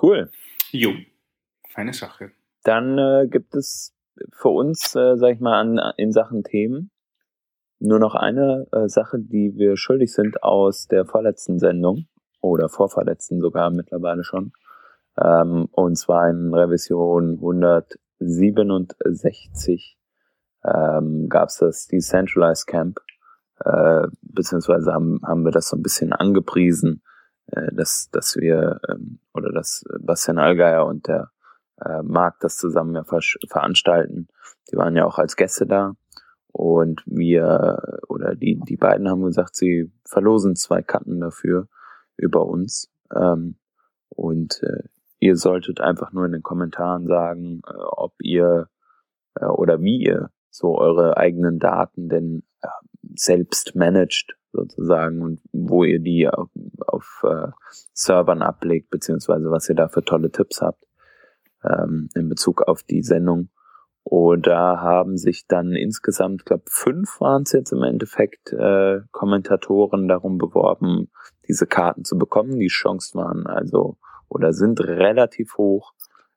Cool. 0.00 0.30
Jo, 0.72 0.92
feine 1.68 1.92
Sache. 1.92 2.32
Dann 2.64 2.98
äh, 2.98 3.28
gibt 3.28 3.54
es 3.54 3.94
für 4.32 4.48
uns, 4.48 4.96
äh, 4.96 5.16
sag 5.16 5.34
ich 5.34 5.40
mal, 5.40 5.60
an, 5.60 5.94
in 5.96 6.10
Sachen 6.10 6.42
Themen 6.42 6.90
nur 7.78 7.98
noch 7.98 8.14
eine 8.14 8.66
äh, 8.72 8.88
Sache, 8.88 9.18
die 9.20 9.54
wir 9.56 9.76
schuldig 9.76 10.12
sind 10.12 10.42
aus 10.42 10.86
der 10.88 11.04
vorletzten 11.04 11.58
Sendung 11.58 12.06
oder 12.46 12.68
vorverletzten 12.68 13.40
sogar 13.40 13.70
mittlerweile 13.70 14.24
schon. 14.24 14.52
Ähm, 15.22 15.68
und 15.72 15.96
zwar 15.96 16.28
in 16.28 16.52
Revision 16.54 17.34
167 17.34 19.98
ähm, 20.64 21.28
gab 21.28 21.48
es 21.48 21.58
das 21.58 21.86
Decentralized 21.86 22.66
Camp, 22.66 22.98
äh, 23.64 24.08
beziehungsweise 24.22 24.92
haben, 24.92 25.20
haben 25.24 25.44
wir 25.44 25.52
das 25.52 25.68
so 25.68 25.76
ein 25.76 25.82
bisschen 25.82 26.12
angepriesen, 26.12 27.02
äh, 27.46 27.72
dass, 27.72 28.10
dass 28.10 28.36
wir 28.36 28.80
ähm, 28.88 29.20
oder 29.32 29.52
dass 29.52 29.84
Bastian 30.00 30.38
Allgeier 30.38 30.86
und 30.86 31.06
der 31.06 31.30
äh, 31.80 32.02
Markt 32.02 32.42
das 32.44 32.56
zusammen 32.56 32.94
ja 32.94 33.04
ver 33.04 33.20
veranstalten. 33.48 34.28
Die 34.70 34.76
waren 34.76 34.96
ja 34.96 35.04
auch 35.04 35.18
als 35.18 35.36
Gäste 35.36 35.66
da. 35.66 35.94
Und 36.48 37.02
wir 37.04 38.00
oder 38.08 38.34
die, 38.34 38.58
die 38.66 38.78
beiden 38.78 39.10
haben 39.10 39.22
gesagt, 39.22 39.54
sie 39.54 39.92
verlosen 40.04 40.56
zwei 40.56 40.80
Karten 40.80 41.20
dafür 41.20 41.68
über 42.16 42.46
uns. 42.46 42.90
Ähm, 43.14 43.56
und 44.08 44.62
äh, 44.62 44.84
ihr 45.18 45.36
solltet 45.36 45.80
einfach 45.80 46.12
nur 46.12 46.26
in 46.26 46.32
den 46.32 46.42
Kommentaren 46.42 47.06
sagen, 47.06 47.60
äh, 47.66 47.72
ob 47.74 48.14
ihr 48.20 48.68
äh, 49.34 49.46
oder 49.46 49.80
wie 49.80 50.02
ihr 50.04 50.30
so 50.50 50.78
eure 50.78 51.16
eigenen 51.16 51.58
Daten 51.58 52.08
denn 52.08 52.42
äh, 52.62 52.68
selbst 53.14 53.74
managt 53.74 54.36
sozusagen 54.52 55.22
und 55.22 55.40
wo 55.52 55.84
ihr 55.84 56.00
die 56.00 56.28
auf, 56.28 56.48
auf 56.86 57.24
äh, 57.24 57.48
Servern 57.92 58.42
ablegt, 58.42 58.90
beziehungsweise 58.90 59.50
was 59.50 59.68
ihr 59.68 59.74
da 59.74 59.88
für 59.88 60.04
tolle 60.04 60.30
Tipps 60.30 60.62
habt 60.62 60.82
ähm, 61.62 62.08
in 62.14 62.28
Bezug 62.28 62.62
auf 62.62 62.82
die 62.82 63.02
Sendung. 63.02 63.50
Und 64.08 64.46
da 64.46 64.78
haben 64.80 65.16
sich 65.16 65.48
dann 65.48 65.72
insgesamt, 65.72 66.46
glaube 66.46 66.62
fünf 66.68 67.20
waren 67.20 67.42
es 67.42 67.50
jetzt 67.50 67.72
im 67.72 67.82
Endeffekt, 67.82 68.52
äh, 68.52 69.00
Kommentatoren 69.10 70.06
darum 70.06 70.38
beworben, 70.38 71.10
diese 71.48 71.66
Karten 71.66 72.04
zu 72.04 72.16
bekommen. 72.16 72.60
Die 72.60 72.68
Chancen 72.68 73.18
waren 73.18 73.48
also 73.48 73.96
oder 74.28 74.52
sind 74.52 74.78
relativ 74.78 75.56
hoch, 75.56 75.92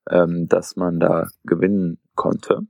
ähm, 0.09 0.47
dass 0.47 0.77
man 0.77 0.99
da 0.99 1.27
gewinnen 1.43 1.99
konnte. 2.15 2.61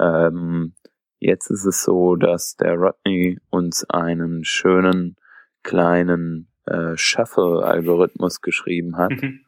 Ähm, 0.00 0.74
jetzt 1.20 1.48
ist 1.48 1.64
es 1.64 1.84
so, 1.84 2.16
dass 2.16 2.56
der 2.56 2.74
Rodney 2.74 3.38
uns 3.50 3.88
einen 3.88 4.42
schönen 4.44 5.14
kleinen 5.62 6.48
äh, 6.66 6.96
Shuffle-Algorithmus 6.96 8.40
geschrieben 8.40 8.96
hat, 8.96 9.12
mhm. 9.12 9.44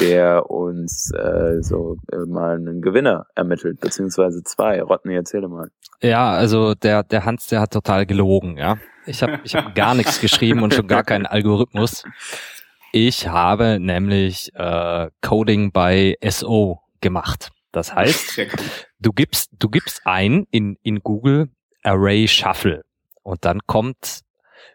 Der 0.00 0.50
uns 0.50 1.12
äh, 1.12 1.62
so 1.62 1.96
äh, 2.12 2.26
mal 2.26 2.56
einen 2.56 2.80
Gewinner 2.80 3.26
ermittelt, 3.34 3.80
beziehungsweise 3.80 4.42
zwei. 4.42 4.82
Rodney, 4.82 5.14
erzähle 5.14 5.48
mal. 5.48 5.70
Ja, 6.02 6.32
also 6.32 6.74
der, 6.74 7.02
der 7.02 7.24
Hans, 7.24 7.46
der 7.46 7.60
hat 7.60 7.72
total 7.72 8.06
gelogen, 8.06 8.56
ja. 8.56 8.78
Ich 9.06 9.22
habe 9.22 9.40
ich 9.44 9.54
hab 9.54 9.74
gar 9.74 9.94
nichts 9.94 10.20
geschrieben 10.20 10.62
und 10.62 10.74
schon 10.74 10.86
gar 10.86 11.04
keinen 11.04 11.26
Algorithmus. 11.26 12.04
Ich 12.92 13.28
habe 13.28 13.78
nämlich 13.80 14.52
äh, 14.54 15.08
Coding 15.20 15.72
bei 15.72 16.16
SO 16.28 16.80
gemacht. 17.00 17.50
Das 17.72 17.94
heißt, 17.94 18.40
du 18.98 19.12
gibst, 19.12 19.50
du 19.58 19.68
gibst 19.68 20.02
ein 20.04 20.46
in, 20.50 20.76
in 20.82 21.00
Google 21.00 21.50
Array 21.82 22.26
Shuffle 22.26 22.82
und 23.22 23.44
dann 23.44 23.60
kommt, 23.66 24.22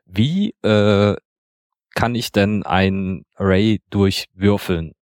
wie 0.05 0.55
äh, 0.63 1.15
kann 1.93 2.15
ich 2.15 2.31
denn 2.31 2.63
ein 2.63 3.23
Array 3.35 3.81
durchwürfeln? 3.89 4.93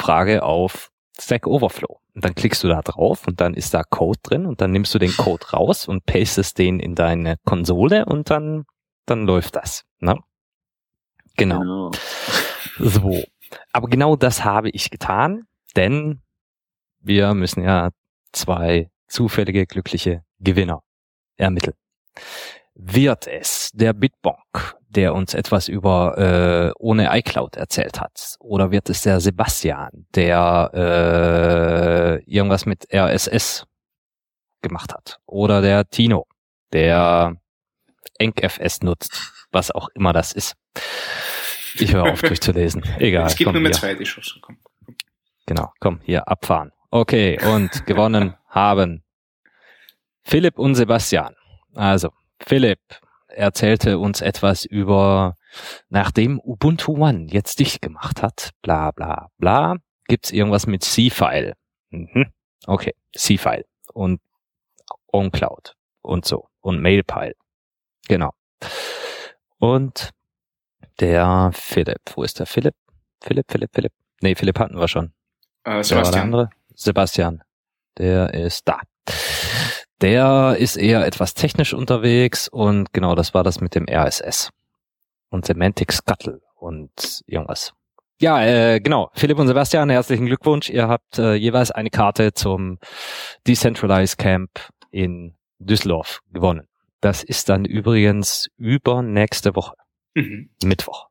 Frage 0.00 0.42
auf 0.42 0.90
Stack 1.20 1.46
Overflow. 1.46 2.00
Und 2.14 2.24
dann 2.24 2.34
klickst 2.34 2.64
du 2.64 2.68
da 2.68 2.82
drauf 2.82 3.26
und 3.26 3.40
dann 3.40 3.54
ist 3.54 3.74
da 3.74 3.82
Code 3.84 4.18
drin 4.22 4.46
und 4.46 4.60
dann 4.60 4.72
nimmst 4.72 4.94
du 4.94 4.98
den 4.98 5.16
Code 5.16 5.46
raus 5.50 5.86
und 5.86 6.06
pastest 6.06 6.58
den 6.58 6.80
in 6.80 6.94
deine 6.94 7.36
Konsole 7.44 8.06
und 8.06 8.30
dann, 8.30 8.64
dann 9.06 9.26
läuft 9.26 9.56
das. 9.56 9.84
Ne? 10.00 10.16
Genau. 11.36 11.60
genau. 11.60 11.90
So. 12.78 13.22
Aber 13.72 13.88
genau 13.88 14.16
das 14.16 14.44
habe 14.44 14.70
ich 14.70 14.90
getan, 14.90 15.44
denn 15.76 16.22
wir 17.00 17.34
müssen 17.34 17.62
ja 17.62 17.90
zwei 18.32 18.90
zufällige 19.06 19.66
glückliche 19.66 20.24
Gewinner 20.38 20.82
ermitteln. 21.36 21.76
Wird 22.74 23.26
es 23.26 23.70
der 23.72 23.92
Bitbonk, 23.92 24.76
der 24.90 25.14
uns 25.14 25.34
etwas 25.34 25.68
über 25.68 26.18
äh, 26.18 26.72
ohne 26.78 27.16
iCloud 27.18 27.56
erzählt 27.56 28.00
hat, 28.00 28.36
oder 28.40 28.70
wird 28.70 28.90
es 28.90 29.02
der 29.02 29.20
Sebastian, 29.20 30.06
der 30.14 30.70
äh, 30.74 32.24
irgendwas 32.24 32.66
mit 32.66 32.92
RSS 32.92 33.66
gemacht 34.62 34.92
hat, 34.92 35.20
oder 35.26 35.62
der 35.62 35.88
Tino, 35.88 36.26
der 36.72 37.36
EnkFS 38.18 38.82
nutzt, 38.82 39.32
was 39.52 39.70
auch 39.70 39.88
immer 39.94 40.12
das 40.12 40.32
ist. 40.32 40.56
Ich 41.76 41.94
höre 41.94 42.12
auf 42.12 42.20
durchzulesen. 42.22 42.84
Egal. 42.98 43.26
Es 43.26 43.36
gibt 43.36 43.52
nur 43.52 43.62
mehr 43.62 43.72
zwei, 43.72 43.94
die 43.94 44.04
schon 44.04 44.42
kommen. 44.42 44.58
Genau, 45.46 45.72
komm, 45.80 46.00
hier, 46.02 46.26
abfahren. 46.28 46.72
Okay, 46.90 47.38
und 47.44 47.86
gewonnen 47.86 48.34
haben 48.48 49.04
Philipp 50.22 50.58
und 50.58 50.74
Sebastian. 50.74 51.34
Also, 51.74 52.10
Philipp 52.40 52.80
erzählte 53.34 53.98
uns 53.98 54.20
etwas 54.20 54.64
über, 54.64 55.36
nachdem 55.88 56.40
Ubuntu 56.40 56.96
One 56.96 57.26
jetzt 57.30 57.58
dicht 57.58 57.82
gemacht 57.82 58.22
hat, 58.22 58.50
bla 58.62 58.90
bla 58.90 59.28
bla, 59.38 59.76
gibt's 60.06 60.30
irgendwas 60.30 60.66
mit 60.66 60.84
C-File. 60.84 61.54
Mhm. 61.90 62.32
Okay, 62.66 62.94
C-File 63.16 63.64
und 63.92 64.20
OnCloud 65.12 65.74
und 66.02 66.24
so 66.24 66.48
und 66.60 66.80
Mailpile. 66.80 67.34
Genau. 68.08 68.32
Und 69.58 70.10
der 71.00 71.50
Philipp, 71.54 72.00
wo 72.14 72.22
ist 72.22 72.38
der 72.38 72.46
Philipp? 72.46 72.74
Philipp, 73.22 73.46
Philipp, 73.50 73.70
Philipp. 73.72 73.92
Nee, 74.20 74.34
Philipp 74.34 74.58
hatten 74.58 74.78
wir 74.78 74.88
schon. 74.88 75.12
Äh, 75.64 75.82
Sebastian. 75.82 76.48
Sebastian. 76.74 77.42
Der 77.98 78.32
ist 78.34 78.66
da. 78.66 78.80
Der 80.00 80.56
ist 80.58 80.76
eher 80.76 81.06
etwas 81.06 81.34
technisch 81.34 81.74
unterwegs 81.74 82.48
und 82.48 82.92
genau 82.92 83.14
das 83.14 83.34
war 83.34 83.44
das 83.44 83.60
mit 83.60 83.74
dem 83.74 83.86
RSS 83.88 84.50
und 85.28 85.46
Semantic 85.46 85.92
Scuttle 85.92 86.40
und 86.54 87.22
irgendwas. 87.26 87.72
Ja, 88.20 88.42
äh, 88.44 88.80
genau. 88.80 89.10
Philipp 89.14 89.38
und 89.38 89.46
Sebastian, 89.46 89.88
herzlichen 89.88 90.26
Glückwunsch. 90.26 90.68
Ihr 90.68 90.88
habt 90.88 91.18
äh, 91.18 91.34
jeweils 91.34 91.70
eine 91.70 91.90
Karte 91.90 92.32
zum 92.34 92.78
Decentralized 93.46 94.18
Camp 94.18 94.50
in 94.90 95.34
Düsseldorf 95.58 96.20
gewonnen. 96.30 96.66
Das 97.00 97.22
ist 97.22 97.48
dann 97.48 97.64
übrigens 97.64 98.48
übernächste 98.58 99.56
Woche. 99.56 99.74
Mhm. 100.14 100.50
Mittwoch. 100.62 101.08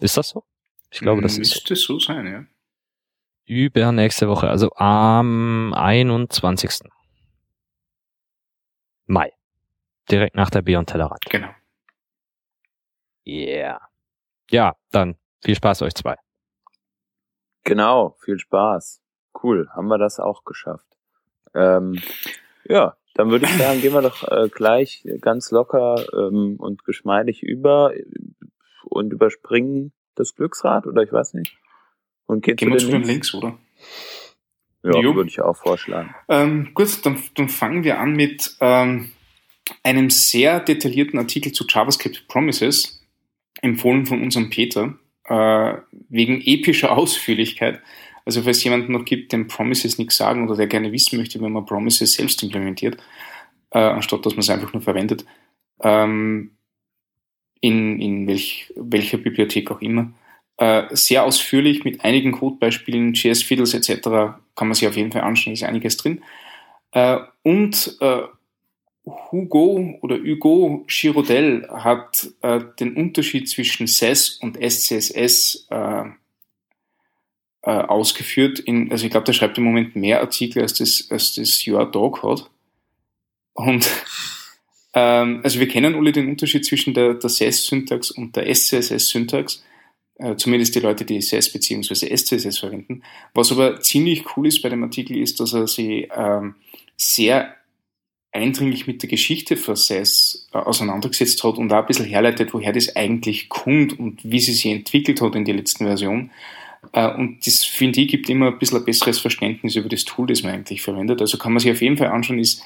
Ist 0.00 0.16
das 0.16 0.30
so? 0.30 0.44
Ich 0.90 1.00
glaube, 1.00 1.20
das 1.20 1.36
Müsste 1.36 1.74
ist 1.74 1.82
so. 1.82 1.98
so 1.98 1.98
sein, 1.98 2.26
ja. 2.26 2.44
Übernächste 3.46 4.28
Woche, 4.28 4.48
also 4.48 4.72
am 4.74 5.72
21. 5.72 6.80
Mai. 9.06 9.32
Direkt 10.10 10.34
nach 10.34 10.50
der 10.50 10.62
Beyond 10.62 10.88
Tellerrand. 10.88 11.24
Genau. 11.30 11.48
Yeah. 13.24 13.80
Ja, 14.50 14.74
dann 14.90 15.16
viel 15.44 15.54
Spaß 15.54 15.82
euch 15.82 15.94
zwei. 15.94 16.16
Genau, 17.64 18.16
viel 18.24 18.38
Spaß. 18.38 19.00
Cool, 19.42 19.68
haben 19.70 19.88
wir 19.88 19.98
das 19.98 20.18
auch 20.18 20.44
geschafft. 20.44 20.86
Ähm, 21.54 22.00
ja, 22.64 22.96
dann 23.14 23.30
würde 23.30 23.46
ich 23.46 23.52
sagen, 23.58 23.80
gehen 23.80 23.92
wir 23.92 24.02
doch 24.02 24.26
äh, 24.28 24.48
gleich 24.48 25.06
ganz 25.20 25.50
locker 25.50 26.04
ähm, 26.12 26.56
und 26.58 26.84
geschmeidig 26.84 27.42
über 27.42 27.92
und 28.84 29.12
überspringen 29.12 29.92
das 30.16 30.34
Glücksrad 30.34 30.86
oder 30.86 31.02
ich 31.02 31.12
weiß 31.12 31.34
nicht. 31.34 31.56
Und 32.26 32.42
gehen, 32.42 32.56
gehen 32.56 32.72
wir 32.72 32.78
zu 32.78 32.90
den 32.90 33.02
Links, 33.02 33.34
oder? 33.34 33.58
Ja, 34.82 35.00
jo. 35.00 35.14
würde 35.14 35.28
ich 35.28 35.40
auch 35.40 35.56
vorschlagen. 35.56 36.14
Ähm, 36.28 36.70
gut, 36.74 37.04
dann, 37.04 37.20
dann 37.34 37.48
fangen 37.48 37.82
wir 37.84 37.98
an 37.98 38.14
mit 38.14 38.56
ähm, 38.60 39.10
einem 39.82 40.10
sehr 40.10 40.60
detaillierten 40.60 41.18
Artikel 41.18 41.52
zu 41.52 41.64
JavaScript 41.68 42.28
Promises, 42.28 43.04
empfohlen 43.62 44.06
von 44.06 44.22
unserem 44.22 44.50
Peter, 44.50 44.94
äh, 45.24 45.74
wegen 46.08 46.40
epischer 46.40 46.96
Ausführlichkeit. 46.96 47.80
Also 48.24 48.42
falls 48.42 48.62
jemanden 48.64 48.92
noch 48.92 49.04
gibt, 49.04 49.32
dem 49.32 49.46
Promises 49.48 49.98
nichts 49.98 50.16
sagen 50.16 50.44
oder 50.46 50.56
der 50.56 50.66
gerne 50.66 50.92
wissen 50.92 51.18
möchte, 51.18 51.40
wenn 51.40 51.52
man 51.52 51.64
Promises 51.64 52.12
selbst 52.12 52.42
implementiert, 52.42 52.96
äh, 53.70 53.78
anstatt 53.78 54.24
dass 54.26 54.34
man 54.34 54.40
es 54.40 54.50
einfach 54.50 54.72
nur 54.72 54.82
verwendet, 54.82 55.24
ähm, 55.80 56.52
in, 57.60 58.00
in 58.00 58.26
welch, 58.26 58.72
welcher 58.76 59.18
Bibliothek 59.18 59.70
auch 59.70 59.80
immer, 59.80 60.12
äh, 60.58 60.84
sehr 60.90 61.24
ausführlich 61.24 61.84
mit 61.84 62.04
einigen 62.04 62.32
Codebeispielen, 62.32 63.12
JS 63.12 63.42
Fiddles 63.42 63.74
etc. 63.74 64.02
kann 64.54 64.68
man 64.68 64.74
sich 64.74 64.88
auf 64.88 64.96
jeden 64.96 65.12
Fall 65.12 65.22
anschauen, 65.22 65.52
ist 65.52 65.62
einiges 65.62 65.96
drin. 65.96 66.22
Äh, 66.92 67.18
und 67.42 67.96
äh, 68.00 68.22
Hugo 69.04 69.98
oder 70.00 70.16
Hugo 70.16 70.84
Girodel 70.88 71.68
hat 71.68 72.28
äh, 72.42 72.60
den 72.80 72.96
Unterschied 72.96 73.48
zwischen 73.48 73.86
SES 73.86 74.38
und 74.42 74.56
SCSS 74.56 75.66
äh, 75.70 76.04
ausgeführt. 77.62 78.58
In, 78.60 78.90
also 78.90 79.04
ich 79.04 79.10
glaube, 79.10 79.24
der 79.24 79.32
schreibt 79.32 79.58
im 79.58 79.64
Moment 79.64 79.94
mehr 79.94 80.20
Artikel, 80.20 80.62
als 80.62 80.74
das, 80.74 81.08
als 81.10 81.34
das 81.34 81.66
Your 81.66 81.84
Dog 81.90 82.22
hat. 82.22 82.48
Und 83.54 83.90
ähm, 84.94 85.40
also 85.44 85.60
wir 85.60 85.68
kennen 85.68 85.94
alle 85.94 86.12
den 86.12 86.28
Unterschied 86.28 86.64
zwischen 86.64 86.94
der, 86.94 87.14
der 87.14 87.28
SES-Syntax 87.28 88.10
und 88.10 88.36
der 88.36 88.46
SCSS-Syntax. 88.52 89.62
Äh, 90.18 90.36
zumindest 90.36 90.74
die 90.74 90.80
Leute, 90.80 91.04
die 91.04 91.20
SES 91.20 91.52
bzw. 91.52 92.16
SCSS 92.16 92.58
verwenden. 92.58 93.02
Was 93.34 93.52
aber 93.52 93.80
ziemlich 93.80 94.24
cool 94.36 94.46
ist 94.46 94.62
bei 94.62 94.70
dem 94.70 94.82
Artikel, 94.82 95.16
ist, 95.18 95.40
dass 95.40 95.52
er 95.52 95.66
sich 95.66 96.08
ähm, 96.14 96.54
sehr 96.96 97.54
eindringlich 98.32 98.86
mit 98.86 99.02
der 99.02 99.10
Geschichte 99.10 99.56
von 99.56 99.76
SES 99.76 100.48
äh, 100.52 100.58
auseinandergesetzt 100.58 101.42
hat 101.44 101.58
und 101.58 101.72
auch 101.72 101.78
ein 101.78 101.86
bisschen 101.86 102.06
herleitet, 102.06 102.54
woher 102.54 102.72
das 102.72 102.96
eigentlich 102.96 103.48
kommt 103.48 103.98
und 103.98 104.20
wie 104.22 104.40
sie 104.40 104.52
sich 104.52 104.66
entwickelt 104.66 105.20
hat 105.20 105.34
in 105.34 105.44
der 105.44 105.54
letzten 105.54 105.84
Version. 105.86 106.30
Äh, 106.92 107.14
und 107.14 107.46
das, 107.46 107.64
finde 107.64 108.00
ich, 108.00 108.08
gibt 108.08 108.30
immer 108.30 108.48
ein 108.48 108.58
bisschen 108.58 108.78
ein 108.78 108.84
besseres 108.84 109.18
Verständnis 109.18 109.76
über 109.76 109.88
das 109.88 110.04
Tool, 110.04 110.26
das 110.26 110.42
man 110.42 110.52
eigentlich 110.52 110.80
verwendet. 110.80 111.20
Also 111.20 111.36
kann 111.36 111.52
man 111.52 111.60
sich 111.60 111.72
auf 111.72 111.82
jeden 111.82 111.98
Fall 111.98 112.08
anschauen, 112.08 112.38
ist 112.38 112.62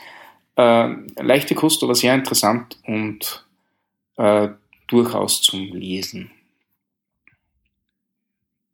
äh, 0.56 0.88
leichte 1.20 1.56
Kost, 1.56 1.82
aber 1.82 1.96
sehr 1.96 2.14
interessant 2.14 2.78
und 2.86 3.44
äh, 4.18 4.48
durchaus 4.86 5.42
zum 5.42 5.72
Lesen. 5.72 6.30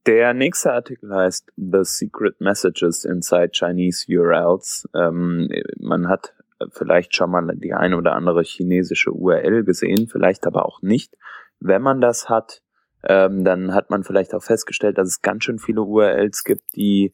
Der 0.07 0.34
nächste 0.34 0.72
Artikel 0.72 1.12
heißt 1.12 1.52
The 1.57 1.80
Secret 1.82 2.40
Messages 2.40 3.04
Inside 3.04 3.50
Chinese 3.52 4.07
URLs. 4.09 4.88
Ähm, 4.94 5.48
man 5.80 6.09
hat 6.09 6.32
vielleicht 6.70 7.16
schon 7.16 7.30
mal 7.32 7.44
die 7.57 7.74
eine 7.74 7.96
oder 7.96 8.12
andere 8.14 8.42
chinesische 8.44 9.11
URL 9.11 9.64
gesehen, 9.64 10.07
vielleicht 10.07 10.46
aber 10.46 10.64
auch 10.64 10.80
nicht. 10.80 11.16
Wenn 11.59 11.82
man 11.82 12.00
das 12.00 12.28
hat, 12.28 12.62
ähm, 13.02 13.42
dann 13.42 13.74
hat 13.74 13.90
man 13.90 14.04
vielleicht 14.04 14.32
auch 14.32 14.44
festgestellt, 14.44 14.96
dass 14.96 15.09
es 15.09 15.22
ganz 15.22 15.42
schön 15.42 15.59
viele 15.59 15.82
URLs 15.82 16.44
gibt, 16.44 16.76
die 16.76 17.12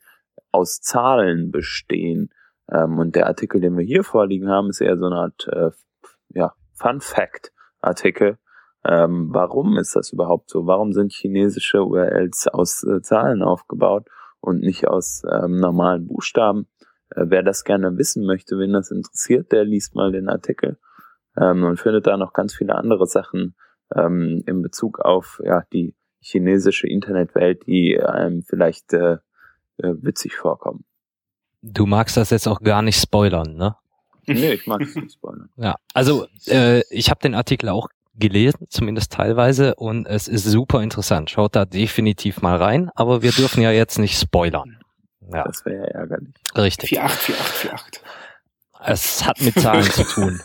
aus 0.51 0.83
Zahlen 0.83 1.51
bestehen. 1.51 2.29
Ähm, 2.71 2.99
und 2.99 3.17
der 3.17 3.27
Artikel, 3.27 3.63
den 3.63 3.77
wir 3.79 3.85
hier 3.85 4.05
vorliegen 4.05 4.51
haben, 4.51 4.69
ist 4.69 4.83
eher 4.83 4.99
so 4.99 5.07
eine 5.07 5.17
Art 5.17 5.49
äh, 5.49 5.71
ja, 6.29 6.55
Fun 6.75 7.01
Fact 7.01 7.53
Artikel. 7.81 8.37
Ähm, 8.85 9.29
warum 9.31 9.77
ist 9.79 9.95
das 9.95 10.13
überhaupt 10.13 10.51
so? 10.51 10.67
Warum 10.67 10.93
sind 10.93 11.13
chinesische 11.13 11.85
URLs 11.85 12.49
aus 12.49 12.85
äh, 12.85 13.01
Zahlen 13.01 13.43
aufgebaut 13.43 14.09
und 14.41 14.61
nicht 14.61 14.89
aus 14.89 15.23
ähm, 15.31 15.61
normalen 15.61 16.07
Buchstaben? 16.07 16.67
Äh, 17.11 17.27
wer 17.29 17.43
das 17.43 17.65
gerne 17.65 17.97
wissen 17.97 18.25
möchte, 18.25 18.59
wen 18.59 18.73
das 18.73 18.91
interessiert, 18.91 19.53
der 19.53 19.65
liest 19.65 19.95
mal 19.95 20.11
den 20.11 20.29
Artikel 20.29 20.79
ähm, 21.37 21.65
und 21.65 21.79
findet 21.79 22.07
da 22.07 22.17
noch 22.17 22.33
ganz 22.33 22.55
viele 22.55 22.75
andere 22.75 23.07
Sachen 23.07 23.55
ähm, 23.95 24.43
in 24.47 24.63
Bezug 24.63 25.01
auf 25.01 25.41
ja 25.45 25.63
die 25.73 25.95
chinesische 26.21 26.89
Internetwelt, 26.89 27.67
die 27.67 28.01
einem 28.01 28.43
vielleicht 28.43 28.93
äh, 28.93 29.19
äh, 29.79 29.95
witzig 30.01 30.37
vorkommen. 30.37 30.85
Du 31.63 31.87
magst 31.87 32.17
das 32.17 32.31
jetzt 32.31 32.49
auch 32.49 32.61
gar 32.61 32.83
nicht 32.83 33.01
spoilern, 33.01 33.55
ne? 33.55 33.77
Nee, 34.27 34.53
ich 34.53 34.67
mag 34.67 34.81
es 34.81 34.95
nicht 34.95 35.13
spoilern. 35.13 35.51
Ja, 35.57 35.77
also 35.95 36.27
äh, 36.47 36.83
ich 36.91 37.11
habe 37.11 37.21
den 37.21 37.35
Artikel 37.35 37.69
auch 37.69 37.89
gelesen, 38.15 38.67
zumindest 38.69 39.13
teilweise, 39.13 39.75
und 39.77 40.07
es 40.07 40.29
ist 40.29 40.45
super 40.45 40.83
interessant. 40.83 41.31
Schaut 41.31 41.57
da 41.57 41.65
definitiv 41.65 42.43
mal 42.43 42.57
rein, 42.57 42.91
aber 42.95 43.23
wir 43.23 43.33
dürfen 43.33 43.63
ja 43.63 43.71
jetzt 43.71 43.99
nicht 43.99 44.19
spoilern. 44.19 44.79
Ja, 45.33 45.45
Das 45.45 45.65
wäre 45.65 45.85
ja 45.87 46.01
ärgerlich. 46.01 46.35
richtig. 46.57 46.91
484848. 46.91 48.03
Es 48.85 49.25
hat 49.25 49.41
mit 49.41 49.59
Zahlen 49.59 49.85
zu 49.85 50.05
tun. 50.05 50.41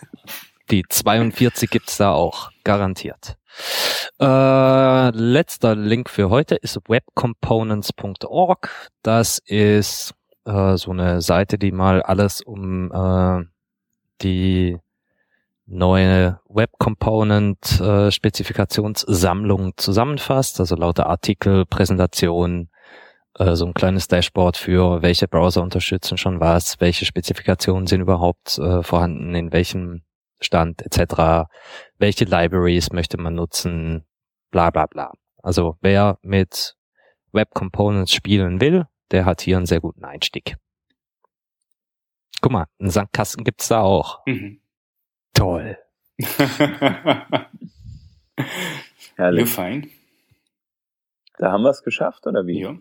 Die 0.70 0.84
42 0.88 1.70
gibt's 1.70 1.98
da 1.98 2.14
auch, 2.14 2.52
garantiert. 2.64 3.36
Äh, 4.20 5.10
letzter 5.12 5.76
Link 5.76 6.10
für 6.10 6.30
heute 6.30 6.56
ist 6.56 6.78
webcomponents.org. 6.88 8.90
Das 9.02 9.40
ist 9.46 10.14
äh, 10.46 10.78
so 10.78 10.92
eine 10.92 11.22
Seite, 11.22 11.58
die 11.58 11.72
mal 11.72 12.02
alles 12.02 12.42
um 12.42 12.92
äh, 12.92 13.46
die 14.22 14.78
neue 15.68 16.40
Web 16.48 16.72
Component 16.80 17.80
äh, 17.80 18.10
Spezifikationssammlung 18.10 19.74
zusammenfasst, 19.78 20.60
also 20.60 20.76
lauter 20.76 21.08
Artikel, 21.08 21.66
Präsentationen, 21.66 22.70
äh, 23.36 23.56
so 23.56 23.66
ein 23.66 23.74
kleines 23.74 24.08
Dashboard 24.08 24.58
für 24.58 25.02
welche 25.02 25.28
Browser 25.28 25.62
unterstützen 25.62 26.18
schon 26.18 26.40
was, 26.40 26.80
welche 26.80 27.06
Spezifikationen 27.06 27.86
sind 27.86 28.02
überhaupt 28.02 28.58
äh, 28.58 28.82
vorhanden, 28.82 29.36
in 29.36 29.52
welchem 29.52 30.04
Stand 30.40 30.82
etc., 30.84 31.50
welche 31.98 32.26
Libraries 32.26 32.92
möchte 32.92 33.18
man 33.18 33.36
nutzen, 33.36 34.06
bla 34.52 34.70
bla 34.70 34.86
bla. 34.86 35.12
Also 35.44 35.78
wer 35.82 36.18
mit 36.22 36.76
Web 37.34 37.54
Components 37.54 38.14
spielen 38.14 38.62
will, 38.62 38.86
der 39.12 39.26
hat 39.26 39.42
hier 39.42 39.58
einen 39.58 39.66
sehr 39.66 39.82
guten 39.82 40.06
Einstieg. 40.06 40.56
Guck 42.42 42.52
mal, 42.52 42.68
einen 42.80 42.90
Sandkasten 42.90 43.44
gibt's 43.44 43.68
da 43.68 43.82
auch. 43.82 44.26
Mhm. 44.26 44.62
Toll. 45.38 45.78
ja, 46.20 47.48
Herrlich. 49.16 49.50
fein. 49.54 49.90
Da 51.38 51.52
haben 51.52 51.64
wir 51.64 51.70
es 51.70 51.84
geschafft, 51.84 52.26
oder 52.28 52.46
wie? 52.48 52.62
Ja. 52.62 52.76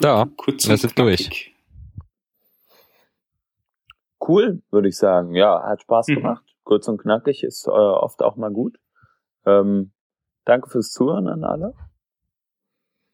Ja, 0.00 0.26
kurz 0.36 0.66
und 0.68 0.76
sind 0.76 0.98
durch. 0.98 1.54
Cool, 4.26 4.62
würde 4.70 4.88
ich 4.88 4.96
sagen. 4.96 5.34
Ja, 5.34 5.62
hat 5.62 5.82
Spaß 5.82 6.08
Mhm. 6.08 6.14
gemacht. 6.16 6.44
Kurz 6.64 6.88
und 6.88 6.98
knackig 6.98 7.42
ist 7.44 7.66
äh, 7.66 7.70
oft 7.70 8.22
auch 8.22 8.36
mal 8.36 8.50
gut. 8.50 8.78
Ähm, 9.46 9.92
danke 10.44 10.68
fürs 10.70 10.90
Zuhören 10.92 11.28
an 11.28 11.44
alle. 11.44 11.74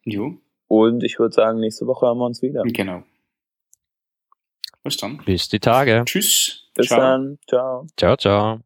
Jo, 0.04 0.38
Und 0.68 1.02
ich 1.04 1.18
würde 1.18 1.34
sagen, 1.34 1.58
nächste 1.60 1.86
Woche 1.86 2.06
haben 2.06 2.18
wir 2.18 2.26
uns 2.26 2.42
wieder. 2.42 2.62
genau. 2.62 3.02
Bis 4.82 4.96
dann. 4.96 5.18
Bis 5.26 5.48
die 5.48 5.60
Tage. 5.60 6.04
Tschüss. 6.06 6.70
Bis 6.74 6.86
Ciao. 6.86 7.00
dann. 7.00 7.38
Ciao. 7.46 7.86
Ciao, 7.98 8.16
ciao. 8.16 8.60